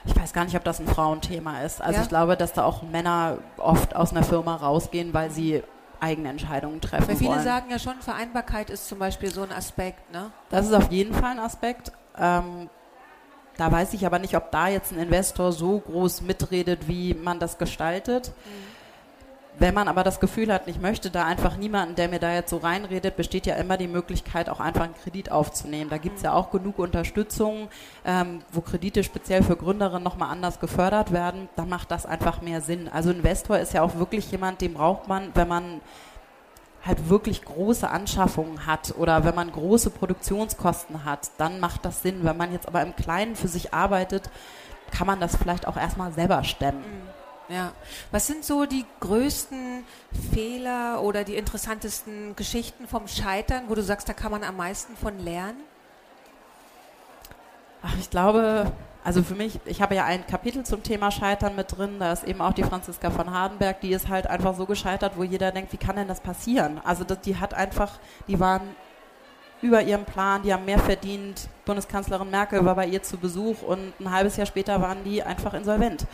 [0.06, 1.82] Ich weiß gar nicht, ob das ein Frauenthema ist.
[1.82, 2.02] Also Ja?
[2.04, 5.64] ich glaube, dass da auch Männer oft aus einer Firma rausgehen, weil sie
[6.04, 7.44] eigene Entscheidungen treffen Weil viele wollen.
[7.44, 10.32] sagen ja schon, Vereinbarkeit ist zum Beispiel so ein Aspekt, ne?
[10.50, 11.92] Das ist auf jeden Fall ein Aspekt.
[12.18, 12.70] Ähm,
[13.58, 17.40] da weiß ich aber nicht, ob da jetzt ein Investor so groß mitredet, wie man
[17.40, 18.32] das gestaltet.
[19.60, 22.50] Wenn man aber das Gefühl hat, ich möchte da einfach niemanden, der mir da jetzt
[22.50, 25.92] so reinredet, besteht ja immer die Möglichkeit, auch einfach einen Kredit aufzunehmen.
[25.92, 27.70] Da gibt es ja auch genug Unterstützung,
[28.04, 31.50] ähm, wo Kredite speziell für Gründerinnen nochmal anders gefördert werden.
[31.56, 32.90] Da macht das einfach mehr Sinn.
[32.92, 35.82] Also Investor ist ja auch wirklich jemand, den braucht man, wenn man
[36.86, 42.24] halt wirklich große Anschaffungen hat oder wenn man große Produktionskosten hat, dann macht das Sinn.
[42.24, 44.30] Wenn man jetzt aber im Kleinen für sich arbeitet,
[44.92, 46.84] kann man das vielleicht auch erstmal selber stemmen.
[47.50, 47.74] Ja.
[48.12, 49.84] Was sind so die größten
[50.34, 54.96] Fehler oder die interessantesten Geschichten vom Scheitern, wo du sagst, da kann man am meisten
[54.96, 55.62] von lernen?
[57.82, 58.72] Ach, ich glaube,
[59.04, 62.24] also für mich, ich habe ja ein Kapitel zum Thema Scheitern mit drin, da ist
[62.24, 65.74] eben auch die Franziska von Hardenberg, die ist halt einfach so gescheitert, wo jeder denkt,
[65.74, 66.80] wie kann denn das passieren?
[66.86, 68.62] Also das, die hat einfach, die waren
[69.62, 71.50] über ihrem Plan, die haben mehr verdient.
[71.66, 75.54] Bundeskanzlerin Merkel war bei ihr zu Besuch und ein halbes Jahr später waren die einfach
[75.54, 76.06] insolvent.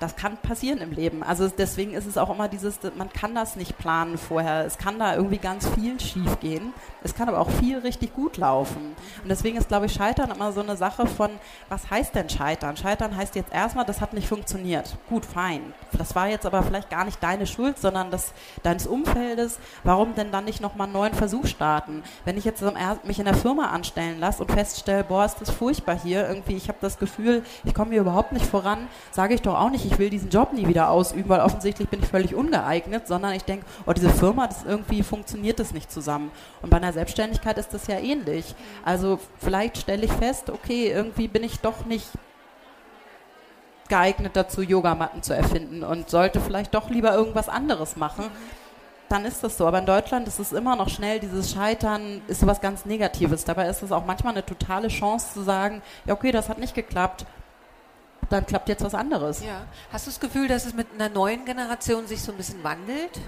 [0.00, 1.22] Das kann passieren im Leben.
[1.22, 4.64] Also deswegen ist es auch immer dieses, man kann das nicht planen vorher.
[4.64, 6.72] Es kann da irgendwie ganz viel schief gehen.
[7.02, 8.96] Es kann aber auch viel richtig gut laufen.
[9.22, 11.30] Und deswegen ist, glaube ich, Scheitern immer so eine Sache von,
[11.68, 12.76] was heißt denn Scheitern?
[12.76, 14.96] Scheitern heißt jetzt erstmal, das hat nicht funktioniert.
[15.08, 15.74] Gut, fein.
[15.92, 19.58] Das war jetzt aber vielleicht gar nicht deine Schuld, sondern das deines Umfeldes.
[19.82, 22.02] Warum denn dann nicht nochmal einen neuen Versuch starten?
[22.24, 22.62] Wenn ich jetzt
[23.04, 26.68] mich in der Firma anstellen lasse und feststelle, boah, ist das furchtbar hier, irgendwie, ich
[26.68, 29.93] habe das Gefühl, ich komme hier überhaupt nicht voran, sage ich doch auch nicht, ich
[29.98, 33.66] will diesen Job nie wieder ausüben, weil offensichtlich bin ich völlig ungeeignet, sondern ich denke,
[33.86, 36.30] oh, diese Firma, das irgendwie funktioniert das nicht zusammen.
[36.62, 38.54] Und bei einer Selbstständigkeit ist das ja ähnlich.
[38.84, 42.08] Also vielleicht stelle ich fest, okay, irgendwie bin ich doch nicht
[43.88, 48.24] geeignet dazu, Yogamatten zu erfinden und sollte vielleicht doch lieber irgendwas anderes machen.
[49.08, 49.66] Dann ist das so.
[49.66, 53.44] Aber in Deutschland ist es immer noch schnell, dieses Scheitern ist sowas ganz Negatives.
[53.44, 56.74] Dabei ist es auch manchmal eine totale Chance zu sagen, ja okay, das hat nicht
[56.74, 57.26] geklappt,
[58.34, 59.42] dann klappt jetzt was anderes.
[59.42, 59.62] Ja.
[59.92, 63.20] Hast du das Gefühl, dass es mit einer neuen Generation sich so ein bisschen wandelt?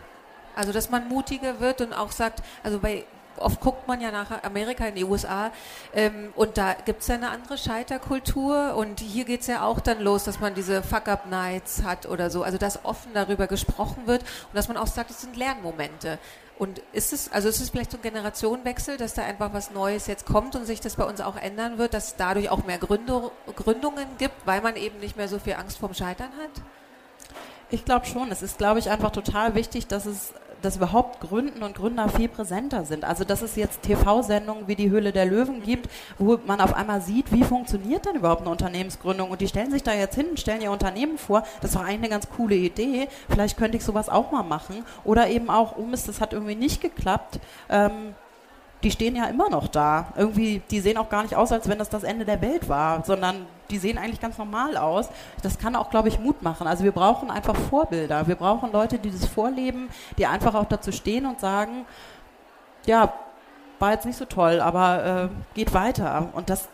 [0.54, 3.04] Also, dass man mutiger wird und auch sagt, also bei
[3.38, 5.50] oft guckt man ja nach Amerika, in die USA,
[5.94, 9.80] ähm, und da gibt es ja eine andere Scheiterkultur und hier geht es ja auch
[9.80, 14.22] dann los, dass man diese Fuck-Up-Nights hat oder so, also dass offen darüber gesprochen wird
[14.22, 16.18] und dass man auch sagt, es sind Lernmomente.
[16.58, 20.06] Und ist es, also ist es vielleicht so ein Generationenwechsel, dass da einfach was Neues
[20.06, 22.78] jetzt kommt und sich das bei uns auch ändern wird, dass es dadurch auch mehr
[22.78, 26.62] Gründo Gründungen gibt, weil man eben nicht mehr so viel Angst vorm Scheitern hat?
[27.70, 28.30] Ich glaube schon.
[28.30, 32.28] Es ist, glaube ich, einfach total wichtig, dass es dass überhaupt Gründen und Gründer viel
[32.28, 33.04] präsenter sind.
[33.04, 37.00] Also dass es jetzt TV-Sendungen wie die Höhle der Löwen gibt, wo man auf einmal
[37.00, 39.30] sieht, wie funktioniert denn überhaupt eine Unternehmensgründung?
[39.30, 42.08] Und die stellen sich da jetzt hin, stellen ihr Unternehmen vor, das doch eigentlich eine
[42.08, 44.84] ganz coole Idee, vielleicht könnte ich sowas auch mal machen.
[45.04, 47.38] Oder eben auch, oh Mist, das hat irgendwie nicht geklappt,
[47.68, 48.14] ähm,
[48.82, 50.12] die stehen ja immer noch da.
[50.16, 53.04] Irgendwie, die sehen auch gar nicht aus, als wenn das das Ende der Welt war,
[53.04, 55.08] sondern die sehen eigentlich ganz normal aus.
[55.42, 56.66] Das kann auch, glaube ich, Mut machen.
[56.66, 58.26] Also wir brauchen einfach Vorbilder.
[58.28, 61.84] Wir brauchen Leute, die das vorleben, die einfach auch dazu stehen und sagen,
[62.86, 63.12] ja,
[63.78, 66.28] war jetzt nicht so toll, aber äh, geht weiter.
[66.32, 66.68] Und das,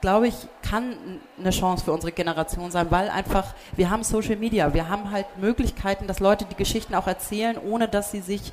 [0.00, 0.96] glaube ich, kann
[1.38, 5.26] eine Chance für unsere Generation sein, weil einfach, wir haben Social Media, wir haben halt
[5.38, 8.52] Möglichkeiten, dass Leute die Geschichten auch erzählen, ohne dass sie sich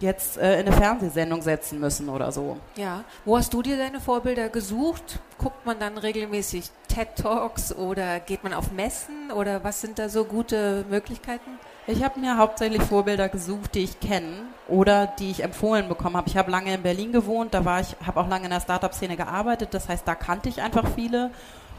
[0.00, 2.56] jetzt äh, in eine Fernsehsendung setzen müssen oder so.
[2.76, 3.04] Ja.
[3.24, 5.18] Wo hast du dir deine Vorbilder gesucht?
[5.38, 10.08] Guckt man dann regelmäßig TED Talks oder geht man auf Messen oder was sind da
[10.08, 11.58] so gute Möglichkeiten?
[11.86, 16.28] Ich habe mir hauptsächlich Vorbilder gesucht, die ich kenne oder die ich empfohlen bekommen habe.
[16.28, 19.16] Ich habe lange in Berlin gewohnt, da war ich, habe auch lange in der Startup-Szene
[19.16, 19.72] gearbeitet.
[19.72, 21.30] Das heißt, da kannte ich einfach viele.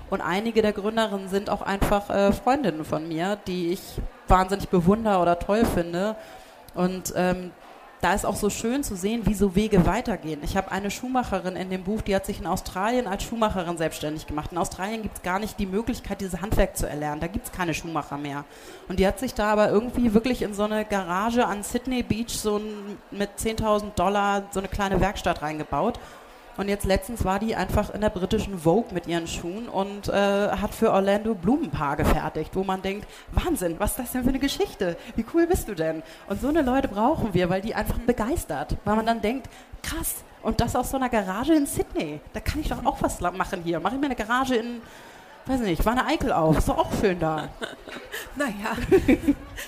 [0.10, 3.82] Und einige der Gründerinnen sind auch einfach äh, Freundinnen von mir, die ich
[4.28, 6.16] wahnsinnig bewundere oder toll finde.
[6.74, 7.52] Und ähm,
[8.02, 10.40] da ist auch so schön zu sehen, wie so Wege weitergehen.
[10.44, 14.26] Ich habe eine Schuhmacherin in dem Buch, die hat sich in Australien als Schuhmacherin selbstständig
[14.26, 14.52] gemacht.
[14.52, 17.20] In Australien gibt es gar nicht die Möglichkeit, dieses Handwerk zu erlernen.
[17.20, 18.46] Da gibt es keine Schuhmacher mehr.
[18.88, 22.30] Und die hat sich da aber irgendwie wirklich in so eine Garage an Sydney Beach
[22.30, 26.00] so ein, mit 10.000 Dollar so eine kleine Werkstatt reingebaut.
[26.60, 30.12] Und jetzt letztens war die einfach in der britischen Vogue mit ihren Schuhen und äh,
[30.12, 34.40] hat für Orlando Blumenpaar gefertigt, wo man denkt, Wahnsinn, was ist das denn für eine
[34.40, 34.98] Geschichte?
[35.16, 36.04] Wie cool bist du denn?
[36.28, 39.48] Und so eine Leute brauchen wir, weil die einfach begeistert, weil man dann denkt,
[39.82, 42.20] krass, und das aus so einer Garage in Sydney.
[42.34, 43.80] Da kann ich doch auch was machen hier.
[43.80, 44.82] Mache ich mir eine Garage in,
[45.46, 46.58] weiß nicht, war eine Eikel auf.
[46.58, 47.48] Ist doch auch schön da.
[48.36, 48.76] Naja,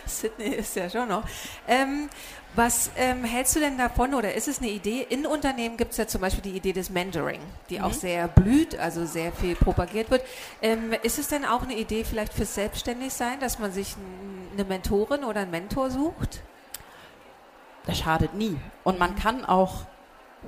[0.05, 1.23] Sydney ist ja schon noch.
[1.67, 2.09] Ähm,
[2.53, 5.05] was ähm, hältst du denn davon oder ist es eine Idee?
[5.09, 7.85] In Unternehmen gibt es ja zum Beispiel die Idee des Mentoring, die mhm.
[7.85, 10.23] auch sehr blüht, also sehr viel propagiert wird.
[10.61, 13.95] Ähm, ist es denn auch eine Idee vielleicht fürs Selbstständigsein, dass man sich
[14.53, 16.41] eine Mentorin oder einen Mentor sucht?
[17.85, 18.57] Das schadet nie.
[18.83, 19.85] Und man kann auch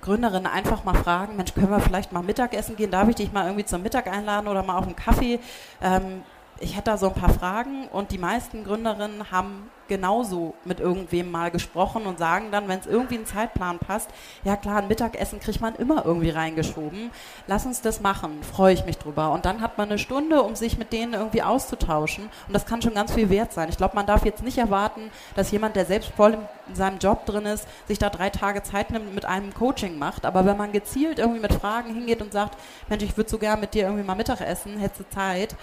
[0.01, 2.91] Gründerinnen einfach mal fragen, Mensch, können wir vielleicht mal Mittagessen gehen?
[2.91, 5.39] Darf ich dich mal irgendwie zum Mittag einladen oder mal auf einen Kaffee?
[5.81, 6.23] Ähm,
[6.59, 11.29] ich hätte da so ein paar Fragen und die meisten Gründerinnen haben genauso mit irgendwem
[11.29, 14.09] mal gesprochen und sagen dann, wenn es irgendwie ein Zeitplan passt,
[14.43, 17.11] ja klar, ein Mittagessen kriegt man immer irgendwie reingeschoben.
[17.45, 19.31] Lass uns das machen, freue ich mich drüber.
[19.31, 22.23] Und dann hat man eine Stunde, um sich mit denen irgendwie auszutauschen.
[22.47, 23.69] Und das kann schon ganz viel wert sein.
[23.69, 27.27] Ich glaube, man darf jetzt nicht erwarten, dass jemand, der selbst voll in seinem Job
[27.27, 30.25] drin ist, sich da drei Tage Zeit nimmt, mit einem Coaching macht.
[30.25, 32.57] Aber wenn man gezielt irgendwie mit Fragen hingeht und sagt,
[32.89, 35.55] Mensch, ich würde so gern mit dir irgendwie mal Mittagessen, hättest du Zeit,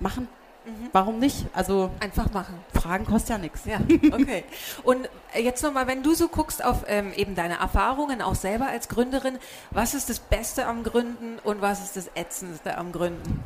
[0.00, 0.26] machen.
[0.64, 0.88] Mhm.
[0.92, 1.46] Warum nicht?
[1.54, 2.54] Also einfach machen.
[2.72, 3.64] Fragen kostet ja nichts.
[3.64, 3.78] Ja,
[4.12, 4.44] okay.
[4.84, 8.88] Und jetzt nochmal, wenn du so guckst auf ähm, eben deine Erfahrungen, auch selber als
[8.88, 9.38] Gründerin,
[9.70, 13.44] was ist das Beste am Gründen und was ist das Ätzendste am Gründen?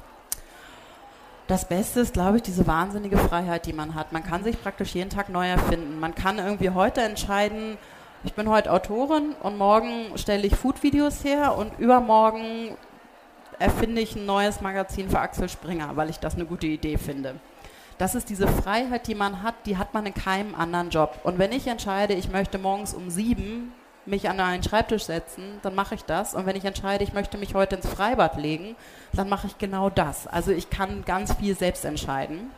[1.47, 4.13] Das Beste ist, glaube ich, diese wahnsinnige Freiheit, die man hat.
[4.13, 6.01] Man kann sich praktisch jeden Tag neu erfinden.
[6.01, 7.79] Man kann irgendwie heute entscheiden,
[8.25, 12.77] ich bin heute Autorin und morgen stelle ich Food-Videos her und übermorgen
[13.59, 17.37] erfinde ich ein neues Magazin für Axel Springer, weil ich das eine gute Idee finde.
[17.99, 21.19] Das ist diese Freiheit, die man hat, die hat man in keinem anderen Job.
[21.25, 23.73] Und wenn ich entscheide, ich möchte morgens um sieben
[24.05, 26.35] mich an einen Schreibtisch setzen, dann mache ich das.
[26.35, 28.77] Und wenn ich entscheide, ich möchte mich heute ins Freibad legen,
[29.13, 30.27] dann mache ich genau das.
[30.27, 32.51] Also ich kann ganz viel selbst entscheiden.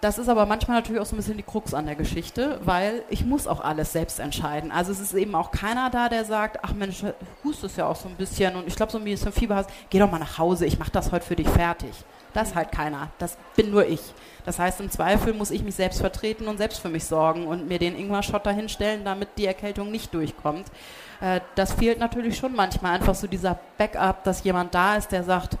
[0.00, 3.02] Das ist aber manchmal natürlich auch so ein bisschen die Krux an der Geschichte, weil
[3.10, 4.70] ich muss auch alles selbst entscheiden.
[4.70, 7.02] Also es ist eben auch keiner da, der sagt, ach Mensch,
[7.42, 9.98] hustest ja auch so ein bisschen und ich glaube, so ein bisschen Fieber hast, geh
[9.98, 11.90] doch mal nach Hause, ich mache das heute für dich fertig.
[12.32, 14.00] Das ist halt keiner, das bin nur ich.
[14.44, 17.66] Das heißt, im Zweifel muss ich mich selbst vertreten und selbst für mich sorgen und
[17.66, 20.66] mir den Ingwer-Schotter hinstellen, damit die Erkältung nicht durchkommt.
[21.20, 25.24] Äh, das fehlt natürlich schon manchmal, einfach so dieser Backup, dass jemand da ist, der
[25.24, 25.56] sagt,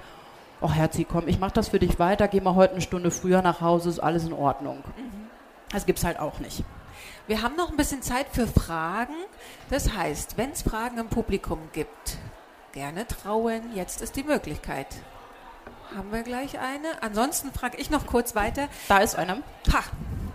[0.60, 3.42] ach Herzi, komm, ich mach das für dich weiter, geh mal heute eine Stunde früher
[3.42, 4.78] nach Hause, ist alles in Ordnung.
[4.96, 5.28] Mhm.
[5.70, 6.64] Das gibt's halt auch nicht.
[7.26, 9.14] Wir haben noch ein bisschen Zeit für Fragen.
[9.68, 12.16] Das heißt, wenn es Fragen im Publikum gibt,
[12.72, 13.74] gerne trauen.
[13.74, 14.86] Jetzt ist die Möglichkeit.
[15.94, 17.02] Haben wir gleich eine?
[17.02, 18.68] Ansonsten frage ich noch kurz weiter.
[18.88, 19.42] Da ist eine.
[19.72, 19.82] Ha,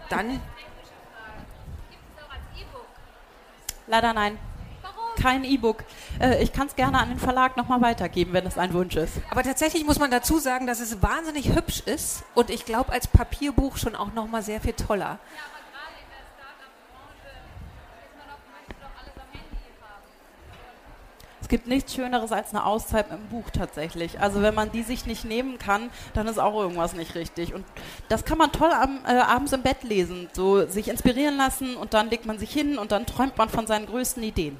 [0.09, 0.39] dann.
[3.87, 4.37] Leider nein
[5.15, 5.83] kein E-Book.
[6.19, 9.13] Äh, ich kann es gerne an den Verlag nochmal weitergeben, wenn es ein Wunsch ist.
[9.29, 13.07] Aber tatsächlich muss man dazu sagen, dass es wahnsinnig hübsch ist und ich glaube als
[13.07, 15.19] Papierbuch schon auch nochmal sehr viel toller.
[15.19, 15.53] Ja.
[21.43, 24.21] Es gibt nichts Schöneres als eine Auszeit mit dem Buch tatsächlich.
[24.21, 27.53] Also wenn man die sich nicht nehmen kann, dann ist auch irgendwas nicht richtig.
[27.53, 27.65] Und
[28.07, 31.93] das kann man toll am, äh, abends im Bett lesen, so sich inspirieren lassen und
[31.93, 34.57] dann legt man sich hin und dann träumt man von seinen größten Ideen.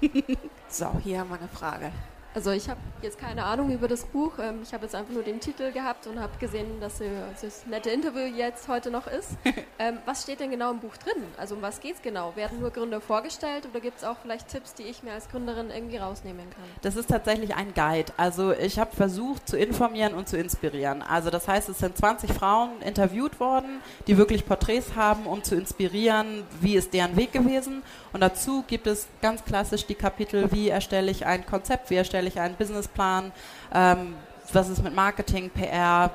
[0.68, 1.92] so, hier haben wir eine Frage.
[2.36, 4.32] Also ich habe jetzt keine Ahnung über das Buch.
[4.38, 7.00] Ähm, ich habe jetzt einfach nur den Titel gehabt und habe gesehen, dass
[7.40, 9.30] das nette Interview jetzt heute noch ist.
[9.78, 11.22] Ähm, was steht denn genau im Buch drin?
[11.36, 12.34] Also um was geht es genau?
[12.34, 15.68] Werden nur Gründer vorgestellt oder gibt es auch vielleicht Tipps, die ich mir als Gründerin
[15.68, 16.64] irgendwie rausnehmen kann?
[16.80, 18.10] Das ist tatsächlich ein Guide.
[18.16, 21.02] Also ich habe versucht zu informieren und zu inspirieren.
[21.02, 25.56] Also das heißt, es sind 20 Frauen interviewt worden, die wirklich Porträts haben, um zu
[25.56, 27.82] inspirieren, wie ist deren Weg gewesen.
[28.14, 32.25] Und dazu gibt es ganz klassisch die Kapitel, wie erstelle ich ein Konzept, wie erstelle
[32.28, 33.32] ich einen Businessplan,
[33.72, 34.14] ähm,
[34.52, 36.10] was ist mit Marketing, PR,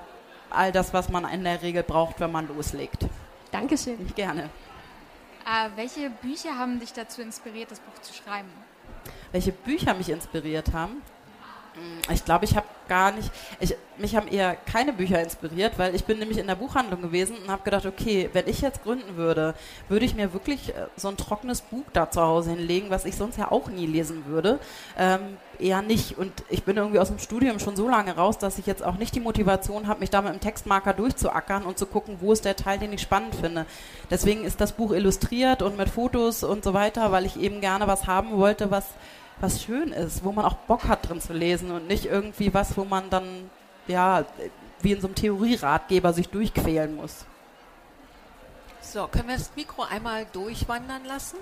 [0.50, 3.06] all das, was man in der Regel braucht, wenn man loslegt.
[3.52, 3.98] Dankeschön.
[4.16, 4.44] Gerne.
[5.46, 8.50] Äh, welche Bücher haben dich dazu inspiriert, das Buch zu schreiben?
[9.32, 11.02] Welche Bücher mich inspiriert haben?
[12.12, 16.04] Ich glaube, ich habe gar nicht, ich, mich haben eher keine Bücher inspiriert, weil ich
[16.04, 19.56] bin nämlich in der Buchhandlung gewesen und habe gedacht, okay, wenn ich jetzt gründen würde,
[19.88, 23.16] würde ich mir wirklich äh, so ein trockenes Buch da zu Hause hinlegen, was ich
[23.16, 24.60] sonst ja auch nie lesen würde.
[24.98, 26.18] Ähm, eher nicht.
[26.18, 28.98] Und ich bin irgendwie aus dem Studium schon so lange raus, dass ich jetzt auch
[28.98, 32.44] nicht die Motivation habe, mich da mit dem Textmarker durchzuackern und zu gucken, wo ist
[32.44, 33.66] der Teil, den ich spannend finde.
[34.10, 37.88] Deswegen ist das Buch illustriert und mit Fotos und so weiter, weil ich eben gerne
[37.88, 38.86] was haben wollte, was
[39.42, 42.78] was schön ist, wo man auch Bock hat drin zu lesen und nicht irgendwie was,
[42.78, 43.50] wo man dann
[43.88, 44.26] ja
[44.82, 47.26] wie in so einem Theorieratgeber sich durchquälen muss.
[48.82, 51.38] So, können wir das Mikro einmal durchwandern lassen?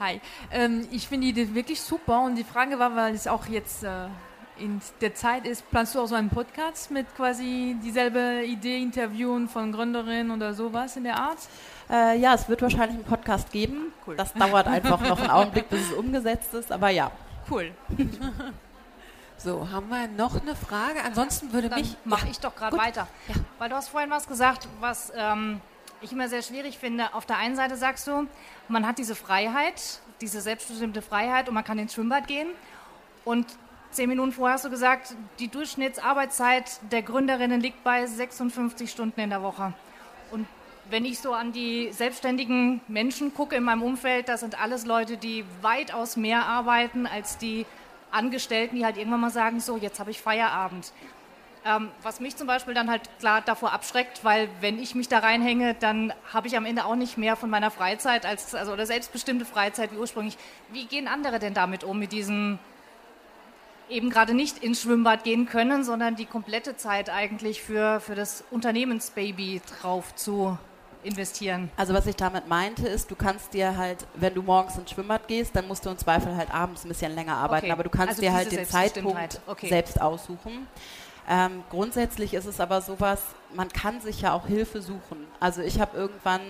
[0.00, 3.46] Hi, ähm, ich finde die Idee wirklich super und die Frage war, weil es auch
[3.46, 4.08] jetzt äh,
[4.58, 9.48] in der Zeit ist, planst du auch so einen Podcast mit quasi dieselbe Idee interviewen
[9.48, 11.38] von Gründerinnen oder sowas in der Art?
[11.90, 13.92] Äh, ja, es wird wahrscheinlich einen Podcast geben.
[14.06, 14.16] Cool.
[14.16, 17.10] Das dauert einfach noch einen Augenblick, bis es umgesetzt ist, aber ja.
[17.50, 17.72] Cool.
[19.36, 21.02] So, haben wir noch eine Frage?
[21.04, 21.96] Ansonsten würde Dann mich.
[22.04, 23.08] mache Ja, ich doch gerade weiter.
[23.26, 23.34] Ja.
[23.58, 25.60] Weil du hast vorhin was gesagt, was ähm,
[26.00, 27.12] ich immer sehr schwierig finde.
[27.12, 28.28] Auf der einen Seite sagst du,
[28.68, 32.48] man hat diese Freiheit, diese selbstbestimmte Freiheit und man kann ins Schwimmbad gehen.
[33.24, 33.46] Und
[33.92, 39.30] zehn Minuten vorher hast du gesagt, die Durchschnittsarbeitszeit der Gründerinnen liegt bei 56 Stunden in
[39.30, 39.72] der Woche.
[40.30, 40.46] Und
[40.90, 45.16] wenn ich so an die selbstständigen Menschen gucke in meinem Umfeld, das sind alles Leute,
[45.16, 47.66] die weitaus mehr arbeiten als die
[48.10, 50.92] Angestellten, die halt irgendwann mal sagen, so, jetzt habe ich Feierabend.
[51.64, 55.20] Ähm, was mich zum Beispiel dann halt klar davor abschreckt, weil wenn ich mich da
[55.20, 58.84] reinhänge, dann habe ich am Ende auch nicht mehr von meiner Freizeit als also oder
[58.84, 60.36] selbstbestimmte Freizeit wie ursprünglich.
[60.72, 62.58] Wie gehen andere denn damit um mit diesem
[63.92, 68.42] eben gerade nicht ins Schwimmbad gehen können, sondern die komplette Zeit eigentlich für, für das
[68.50, 70.58] Unternehmensbaby drauf zu
[71.04, 71.70] investieren?
[71.76, 75.26] Also was ich damit meinte, ist, du kannst dir halt, wenn du morgens ins Schwimmbad
[75.28, 77.72] gehst, dann musst du im Zweifel halt abends ein bisschen länger arbeiten, Okay.
[77.72, 78.66] aber du kannst Also dir halt den.
[78.66, 79.68] Zeitpunkt Okay.
[79.68, 80.66] selbst aussuchen.
[81.28, 83.20] Ähm, grundsätzlich ist es aber sowas,
[83.54, 85.26] man kann sich ja auch Hilfe suchen.
[85.40, 86.40] Also ich habe irgendwann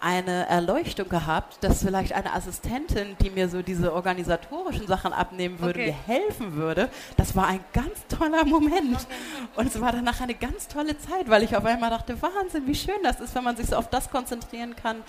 [0.00, 5.80] eine Erleuchtung gehabt, dass vielleicht eine Assistentin, die mir so diese organisatorischen Sachen abnehmen würde,
[5.80, 5.86] Okay.
[6.06, 6.88] mir helfen würde.
[7.16, 9.06] Das war ein ganz toller Moment.
[9.56, 12.74] Und es war danach eine ganz tolle Zeit, weil ich auf einmal dachte, Wahnsinn, wie
[12.74, 15.02] schön das ist, wenn man sich so auf das konzentrieren kann,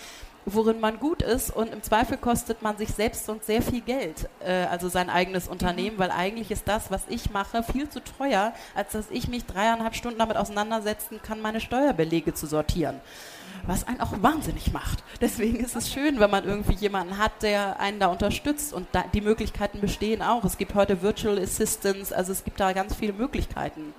[0.45, 1.51] worin man gut ist.
[1.51, 5.47] Und im Zweifel kostet man sich selbst sonst sehr viel Geld, äh, also sein eigenes
[5.49, 9.45] Unternehmen, weil eigentlich ist das, was ich mache, viel zu teuer, als dass ich mich
[9.45, 13.01] dreieinhalb Stunden damit auseinandersetzen kann, meine Steuerbelege zu sortieren
[13.67, 15.03] was einen auch wahnsinnig macht.
[15.21, 19.03] Deswegen ist es schön, wenn man irgendwie jemanden hat, der einen da unterstützt und da,
[19.13, 20.43] die Möglichkeiten bestehen auch.
[20.43, 23.93] Es gibt heute Virtual Assistants, also es gibt da ganz viele Möglichkeiten.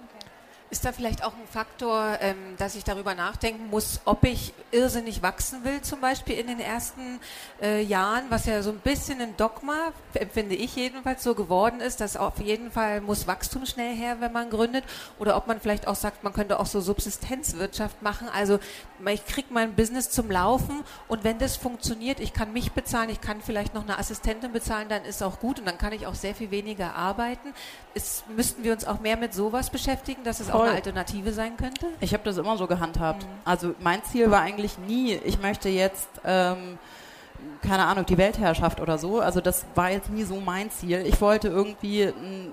[0.70, 5.22] Ist da vielleicht auch ein Faktor, ähm, dass ich darüber nachdenken muss, ob ich irrsinnig
[5.22, 7.20] wachsen will, zum Beispiel in den ersten
[7.62, 12.02] äh, Jahren, was ja so ein bisschen ein Dogma, empfinde ich jedenfalls, so geworden ist,
[12.02, 14.84] dass auf jeden Fall muss Wachstum schnell her, wenn man gründet,
[15.18, 18.58] oder ob man vielleicht auch sagt, man könnte auch so Subsistenzwirtschaft machen, also
[19.06, 20.82] ich kriege mein Business zum Laufen.
[21.06, 24.88] Und wenn das funktioniert, ich kann mich bezahlen, ich kann vielleicht noch eine Assistentin bezahlen,
[24.88, 25.58] dann ist auch gut.
[25.60, 27.54] Und dann kann ich auch sehr viel weniger arbeiten.
[27.94, 30.68] Ist, müssten wir uns auch mehr mit sowas beschäftigen, dass es auch Voll.
[30.68, 31.86] eine Alternative sein könnte?
[32.00, 33.26] Ich habe das immer so gehandhabt.
[33.44, 36.78] Also mein Ziel war eigentlich nie, ich möchte jetzt, ähm,
[37.62, 39.20] keine Ahnung, die Weltherrschaft oder so.
[39.20, 41.04] Also das war jetzt nie so mein Ziel.
[41.06, 42.52] Ich wollte irgendwie m,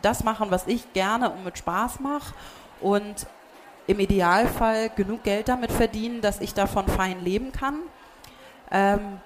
[0.00, 2.34] das machen, was ich gerne und mit Spaß mache
[2.80, 3.26] und
[3.86, 7.80] im Idealfall genug Geld damit verdienen, dass ich davon fein leben kann.
[8.70, 9.20] Ähm,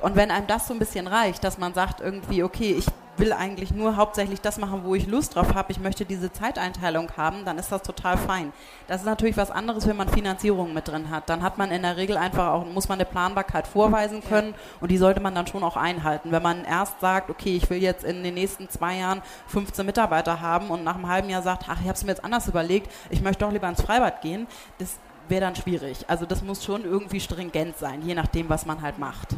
[0.00, 3.32] und wenn einem das so ein bisschen reicht, dass man sagt irgendwie, okay, ich will
[3.32, 7.44] eigentlich nur hauptsächlich das machen, wo ich Lust drauf habe, ich möchte diese Zeiteinteilung haben,
[7.44, 8.52] dann ist das total fein.
[8.88, 11.28] Das ist natürlich was anderes, wenn man Finanzierung mit drin hat.
[11.28, 14.90] Dann hat man in der Regel einfach auch, muss man eine Planbarkeit vorweisen können und
[14.90, 16.32] die sollte man dann schon auch einhalten.
[16.32, 20.40] Wenn man erst sagt, okay, ich will jetzt in den nächsten zwei Jahren 15 Mitarbeiter
[20.40, 22.90] haben und nach einem halben Jahr sagt, ach, ich habe es mir jetzt anders überlegt,
[23.10, 24.46] ich möchte doch lieber ins Freibad gehen,
[24.78, 24.98] das
[25.32, 26.04] wäre dann schwierig.
[26.08, 29.28] Also das muss schon irgendwie stringent sein, je nachdem, was man halt macht.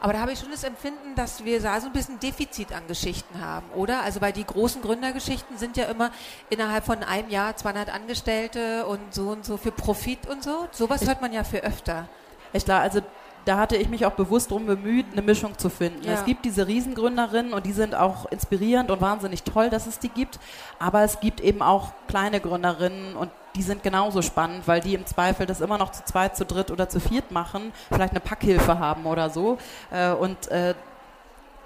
[0.00, 2.82] Aber da habe ich schon das Empfinden, dass wir da so ein bisschen Defizit an
[2.88, 4.02] Geschichten haben, oder?
[4.02, 6.10] Also bei die großen Gründergeschichten sind ja immer
[6.50, 10.66] innerhalb von einem Jahr 200 Angestellte und so und so für Profit und so.
[10.72, 12.08] Sowas hört man ja für öfter.
[12.52, 13.00] Echt klar, also
[13.44, 16.02] da hatte ich mich auch bewusst darum bemüht, eine Mischung zu finden.
[16.02, 16.14] Ja.
[16.14, 20.08] Es gibt diese Riesengründerinnen und die sind auch inspirierend und wahnsinnig toll, dass es die
[20.08, 20.40] gibt.
[20.80, 25.06] Aber es gibt eben auch kleine Gründerinnen und die sind genauso spannend, weil die im
[25.06, 28.78] Zweifel das immer noch zu zweit, zu dritt oder zu viert machen, vielleicht eine Packhilfe
[28.78, 29.58] haben oder so.
[29.90, 30.74] Äh, Und äh,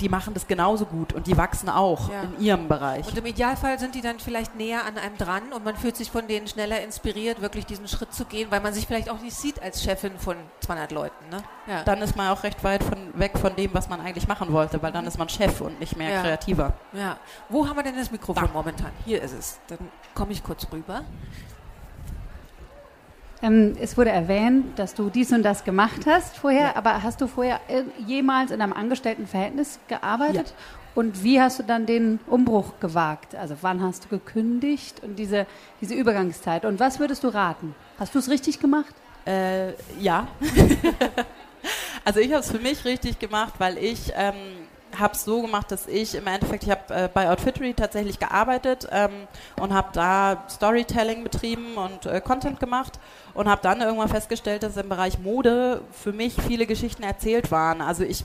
[0.01, 2.23] die machen das genauso gut und die wachsen auch Ja.
[2.23, 3.05] in ihrem Bereich.
[3.09, 6.09] Und im Idealfall sind die dann vielleicht näher an einem dran und man fühlt sich
[6.13, 9.35] von denen schneller inspiriert, wirklich diesen Schritt zu gehen, weil man sich vielleicht auch nicht
[9.35, 11.29] sieht als Chefin von 200 Leuten.
[11.33, 11.39] Ne?
[11.67, 11.83] Ja.
[11.83, 14.81] Dann ist man auch recht weit von, weg von dem, was man eigentlich machen wollte,
[14.85, 16.21] weil dann ist man Chef und nicht mehr Ja.
[16.23, 16.75] kreativer.
[16.93, 17.17] Ja.
[17.49, 18.93] Wo haben wir denn das Mikrofon momentan?
[19.05, 19.59] Hier ist es.
[19.67, 19.79] Dann
[20.15, 21.03] komme ich kurz rüber.
[23.41, 27.27] Ähm, es wurde erwähnt, dass du dies und das gemacht hast vorher, aber hast du
[27.27, 27.61] vorher
[28.05, 30.55] jemals in einem Angestelltenverhältnis gearbeitet?
[30.95, 33.37] Und wie hast du dann den Umbruch gewagt?
[33.37, 35.47] Also wann hast du gekündigt und diese,
[35.81, 36.65] diese Übergangszeit?
[36.65, 37.77] Und was würdest du raten?
[38.01, 38.93] Hast du es richtig gemacht?
[39.25, 40.27] Äh, ja.
[42.05, 44.35] also ich habe es für mich richtig gemacht, weil ich ähm,
[44.99, 48.89] habe es so gemacht, dass ich im Endeffekt, ich habe äh, bei Outfittery tatsächlich gearbeitet
[48.91, 49.29] ähm,
[49.61, 52.99] und habe da Storytelling betrieben und äh, Content gemacht
[53.35, 57.81] und habe dann irgendwann festgestellt, dass im Bereich Mode für mich viele Geschichten erzählt waren.
[57.81, 58.25] Also ich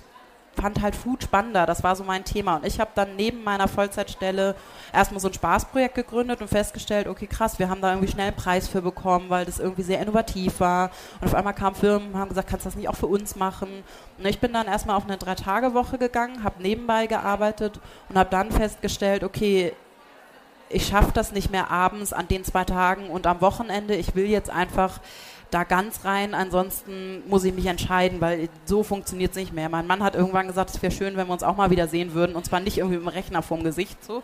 [0.56, 2.58] fand halt Food spannender, das war so mein Thema.
[2.58, 4.56] Und ich habe dann neben meiner Vollzeitstelle
[4.94, 8.36] erstmal so ein Spaßprojekt gegründet und festgestellt, okay, krass, wir haben da irgendwie schnell einen
[8.36, 10.92] Preis für bekommen, weil das irgendwie sehr innovativ war.
[11.20, 13.36] Und auf einmal kamen Firmen und haben gesagt, kannst du das nicht auch für uns
[13.36, 13.84] machen?
[14.18, 17.80] Und ich bin dann erstmal auf eine Drei-Tage-Woche gegangen, habe nebenbei gearbeitet
[18.10, 19.74] und habe dann festgestellt, okay,
[20.70, 23.96] ich schaffe das nicht mehr abends an den zwei Tagen und am Wochenende.
[23.96, 25.00] Ich will jetzt einfach
[25.54, 29.70] da ganz rein, ansonsten muss ich mich entscheiden, weil so funktioniert es nicht mehr.
[29.70, 32.14] Mein Mann hat irgendwann gesagt, es wäre schön, wenn wir uns auch mal wieder sehen
[32.14, 32.36] würden.
[32.36, 34.24] Und zwar nicht irgendwie mit dem Rechner vorm Gesicht so.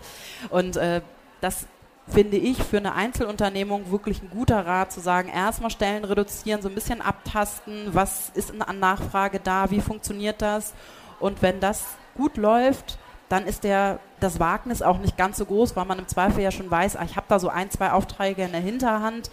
[0.49, 1.01] Und äh,
[1.41, 1.67] das
[2.07, 6.69] finde ich für eine Einzelunternehmung wirklich ein guter Rat zu sagen, erstmal Stellen reduzieren, so
[6.69, 10.73] ein bisschen abtasten, was ist an Nachfrage da, wie funktioniert das?
[11.19, 12.97] Und wenn das gut läuft,
[13.29, 16.51] dann ist der, das Wagnis auch nicht ganz so groß, weil man im Zweifel ja
[16.51, 19.29] schon weiß, ah, ich habe da so ein, zwei Aufträge in der Hinterhand,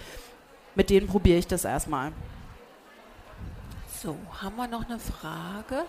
[0.77, 2.13] mit denen probiere ich das erstmal.
[4.01, 5.85] So, haben wir noch eine Frage?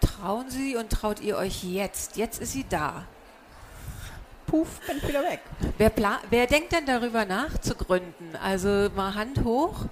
[0.00, 2.16] Trauen Sie und traut ihr euch jetzt?
[2.16, 3.04] Jetzt ist sie da
[4.54, 5.40] puff, bin ich wieder weg.
[5.78, 5.92] Wer,
[6.30, 8.36] wer denkt denn darüber nach zu gründen?
[8.42, 9.86] Also mal Hand hoch,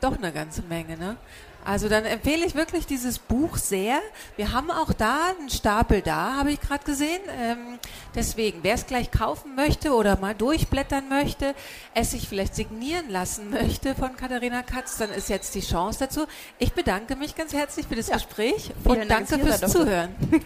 [0.00, 1.16] doch eine ganze Menge, ne?
[1.64, 4.00] Also dann empfehle ich wirklich dieses Buch sehr.
[4.36, 7.22] Wir haben auch da einen Stapel da, habe ich gerade gesehen.
[7.40, 7.78] Ähm,
[8.14, 11.54] deswegen, wer es gleich kaufen möchte oder mal durchblättern möchte,
[11.94, 16.26] es sich vielleicht signieren lassen möchte von Katharina Katz, dann ist jetzt die Chance dazu.
[16.58, 18.16] Ich bedanke mich ganz herzlich für das ja.
[18.16, 20.14] Gespräch und danke fürs Zuhören.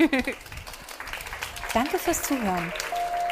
[1.74, 2.72] danke fürs Zuhören.